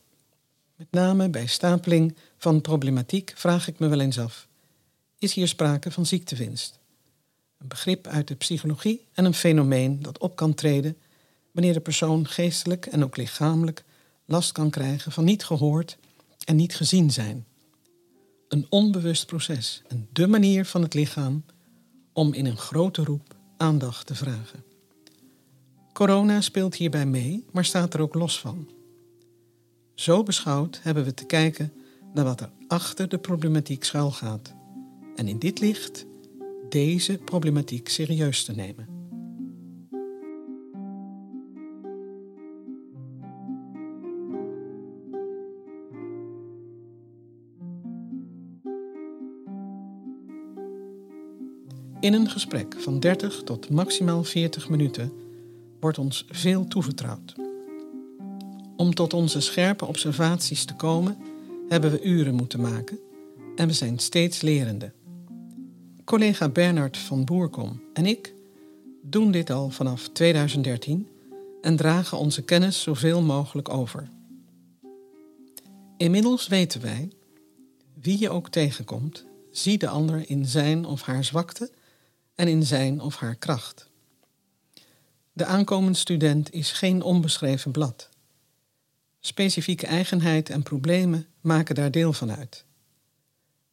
Met 0.75 0.91
name 0.91 1.29
bij 1.29 1.45
stapeling 1.45 2.15
van 2.37 2.61
problematiek 2.61 3.33
vraag 3.35 3.67
ik 3.67 3.79
me 3.79 3.87
wel 3.87 3.99
eens 3.99 4.19
af: 4.19 4.47
is 5.19 5.33
hier 5.33 5.47
sprake 5.47 5.91
van 5.91 6.05
ziektewinst? 6.05 6.79
Een 7.57 7.67
begrip 7.67 8.07
uit 8.07 8.27
de 8.27 8.35
psychologie 8.35 9.05
en 9.13 9.25
een 9.25 9.33
fenomeen 9.33 10.01
dat 10.01 10.17
op 10.17 10.35
kan 10.35 10.53
treden 10.53 10.97
wanneer 11.51 11.73
de 11.73 11.79
persoon 11.79 12.27
geestelijk 12.27 12.85
en 12.85 13.03
ook 13.03 13.17
lichamelijk 13.17 13.83
last 14.25 14.51
kan 14.51 14.69
krijgen 14.69 15.11
van 15.11 15.23
niet 15.23 15.43
gehoord 15.43 15.97
en 16.45 16.55
niet 16.55 16.75
gezien 16.75 17.11
zijn. 17.11 17.45
Een 18.47 18.65
onbewust 18.69 19.25
proces 19.25 19.81
en 19.87 20.07
de 20.13 20.27
manier 20.27 20.65
van 20.65 20.81
het 20.81 20.93
lichaam 20.93 21.43
om 22.13 22.33
in 22.33 22.45
een 22.45 22.57
grote 22.57 23.03
roep 23.03 23.35
aandacht 23.57 24.05
te 24.05 24.15
vragen. 24.15 24.63
Corona 25.93 26.41
speelt 26.41 26.75
hierbij 26.75 27.05
mee, 27.05 27.45
maar 27.51 27.65
staat 27.65 27.93
er 27.93 28.01
ook 28.01 28.13
los 28.13 28.39
van. 28.39 28.69
Zo 29.95 30.23
beschouwd 30.23 30.79
hebben 30.83 31.03
we 31.03 31.13
te 31.13 31.25
kijken 31.25 31.73
naar 32.13 32.25
wat 32.25 32.41
er 32.41 32.49
achter 32.67 33.09
de 33.09 33.17
problematiek 33.17 33.83
schuilgaat. 33.83 34.53
En 35.15 35.27
in 35.27 35.39
dit 35.39 35.59
licht 35.59 36.05
deze 36.69 37.17
problematiek 37.17 37.89
serieus 37.89 38.43
te 38.43 38.51
nemen. 38.51 38.90
In 52.01 52.13
een 52.13 52.29
gesprek 52.29 52.75
van 52.77 52.99
30 52.99 53.43
tot 53.43 53.69
maximaal 53.69 54.23
40 54.23 54.69
minuten 54.69 55.11
wordt 55.79 55.97
ons 55.97 56.25
veel 56.29 56.67
toevertrouwd. 56.67 57.35
Om 58.75 58.93
tot 58.93 59.13
onze 59.13 59.39
scherpe 59.39 59.85
observaties 59.85 60.65
te 60.65 60.75
komen, 60.75 61.17
hebben 61.69 61.91
we 61.91 62.01
uren 62.01 62.35
moeten 62.35 62.61
maken 62.61 62.99
en 63.55 63.67
we 63.67 63.73
zijn 63.73 63.99
steeds 63.99 64.41
lerende. 64.41 64.91
Collega 66.03 66.49
Bernard 66.49 66.97
van 66.97 67.25
Boerkom 67.25 67.81
en 67.93 68.05
ik 68.05 68.33
doen 69.01 69.31
dit 69.31 69.49
al 69.49 69.69
vanaf 69.69 70.07
2013 70.07 71.07
en 71.61 71.75
dragen 71.75 72.17
onze 72.17 72.43
kennis 72.43 72.81
zoveel 72.81 73.21
mogelijk 73.21 73.69
over. 73.69 74.09
Inmiddels 75.97 76.47
weten 76.47 76.81
wij, 76.81 77.09
wie 78.01 78.19
je 78.19 78.29
ook 78.29 78.49
tegenkomt, 78.49 79.25
zie 79.51 79.77
de 79.77 79.87
ander 79.87 80.29
in 80.29 80.45
zijn 80.45 80.85
of 80.85 81.01
haar 81.01 81.23
zwakte 81.23 81.71
en 82.35 82.47
in 82.47 82.65
zijn 82.65 82.99
of 82.99 83.15
haar 83.15 83.35
kracht. 83.35 83.89
De 85.33 85.45
aankomend 85.45 85.97
student 85.97 86.53
is 86.53 86.71
geen 86.71 87.01
onbeschreven 87.01 87.71
blad. 87.71 88.09
Specifieke 89.19 89.87
eigenheid 89.87 90.49
en 90.49 90.63
problemen 90.63 91.27
maken 91.41 91.75
daar 91.75 91.91
deel 91.91 92.13
van 92.13 92.31
uit. 92.31 92.65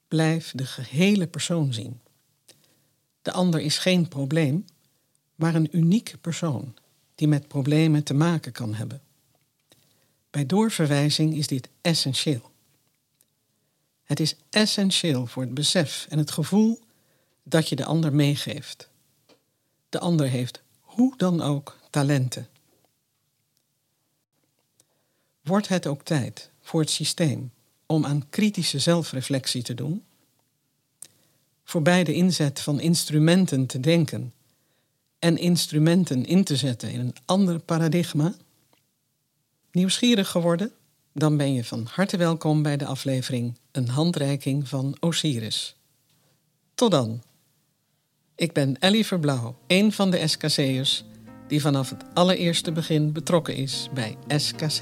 Blijf 0.08 0.52
de 0.54 0.66
gehele 0.66 1.26
persoon 1.26 1.72
zien. 1.72 2.00
De 3.22 3.32
ander 3.32 3.60
is 3.60 3.78
geen 3.78 4.08
probleem, 4.08 4.64
maar 5.34 5.54
een 5.54 5.76
unieke 5.76 6.18
persoon 6.18 6.74
die 7.14 7.28
met 7.28 7.48
problemen 7.48 8.02
te 8.02 8.14
maken 8.14 8.52
kan 8.52 8.74
hebben. 8.74 9.00
Bij 10.30 10.46
doorverwijzing 10.46 11.34
is 11.34 11.46
dit 11.46 11.68
essentieel. 11.80 12.50
Het 14.04 14.20
is 14.20 14.36
essentieel 14.50 15.26
voor 15.26 15.42
het 15.42 15.54
besef 15.54 16.06
en 16.08 16.18
het 16.18 16.30
gevoel 16.30 16.80
dat 17.48 17.68
je 17.68 17.76
de 17.76 17.84
ander 17.84 18.14
meegeeft. 18.14 18.88
De 19.88 19.98
ander 19.98 20.28
heeft 20.28 20.62
hoe 20.80 21.16
dan 21.16 21.40
ook 21.40 21.78
talenten. 21.90 22.48
Wordt 25.42 25.68
het 25.68 25.86
ook 25.86 26.02
tijd 26.02 26.50
voor 26.60 26.80
het 26.80 26.90
systeem 26.90 27.52
om 27.86 28.04
aan 28.04 28.28
kritische 28.28 28.78
zelfreflectie 28.78 29.62
te 29.62 29.74
doen? 29.74 30.04
Voorbij 31.64 32.04
de 32.04 32.14
inzet 32.14 32.60
van 32.60 32.80
instrumenten 32.80 33.66
te 33.66 33.80
denken 33.80 34.32
en 35.18 35.36
instrumenten 35.36 36.24
in 36.24 36.44
te 36.44 36.56
zetten 36.56 36.90
in 36.90 37.00
een 37.00 37.14
ander 37.24 37.58
paradigma? 37.58 38.34
Nieuwsgierig 39.72 40.28
geworden? 40.30 40.72
Dan 41.12 41.36
ben 41.36 41.52
je 41.52 41.64
van 41.64 41.86
harte 41.90 42.16
welkom 42.16 42.62
bij 42.62 42.76
de 42.76 42.86
aflevering 42.86 43.58
Een 43.70 43.88
handreiking 43.88 44.68
van 44.68 44.96
Osiris. 45.00 45.76
Tot 46.74 46.90
dan. 46.90 47.22
Ik 48.38 48.52
ben 48.52 48.78
Ellie 48.78 49.06
Verblauw, 49.06 49.56
een 49.66 49.92
van 49.92 50.10
de 50.10 50.26
SKC'ers 50.26 51.04
die 51.48 51.60
vanaf 51.60 51.90
het 51.90 52.04
allereerste 52.14 52.72
begin 52.72 53.12
betrokken 53.12 53.54
is 53.54 53.88
bij 53.94 54.16
SKC. 54.28 54.80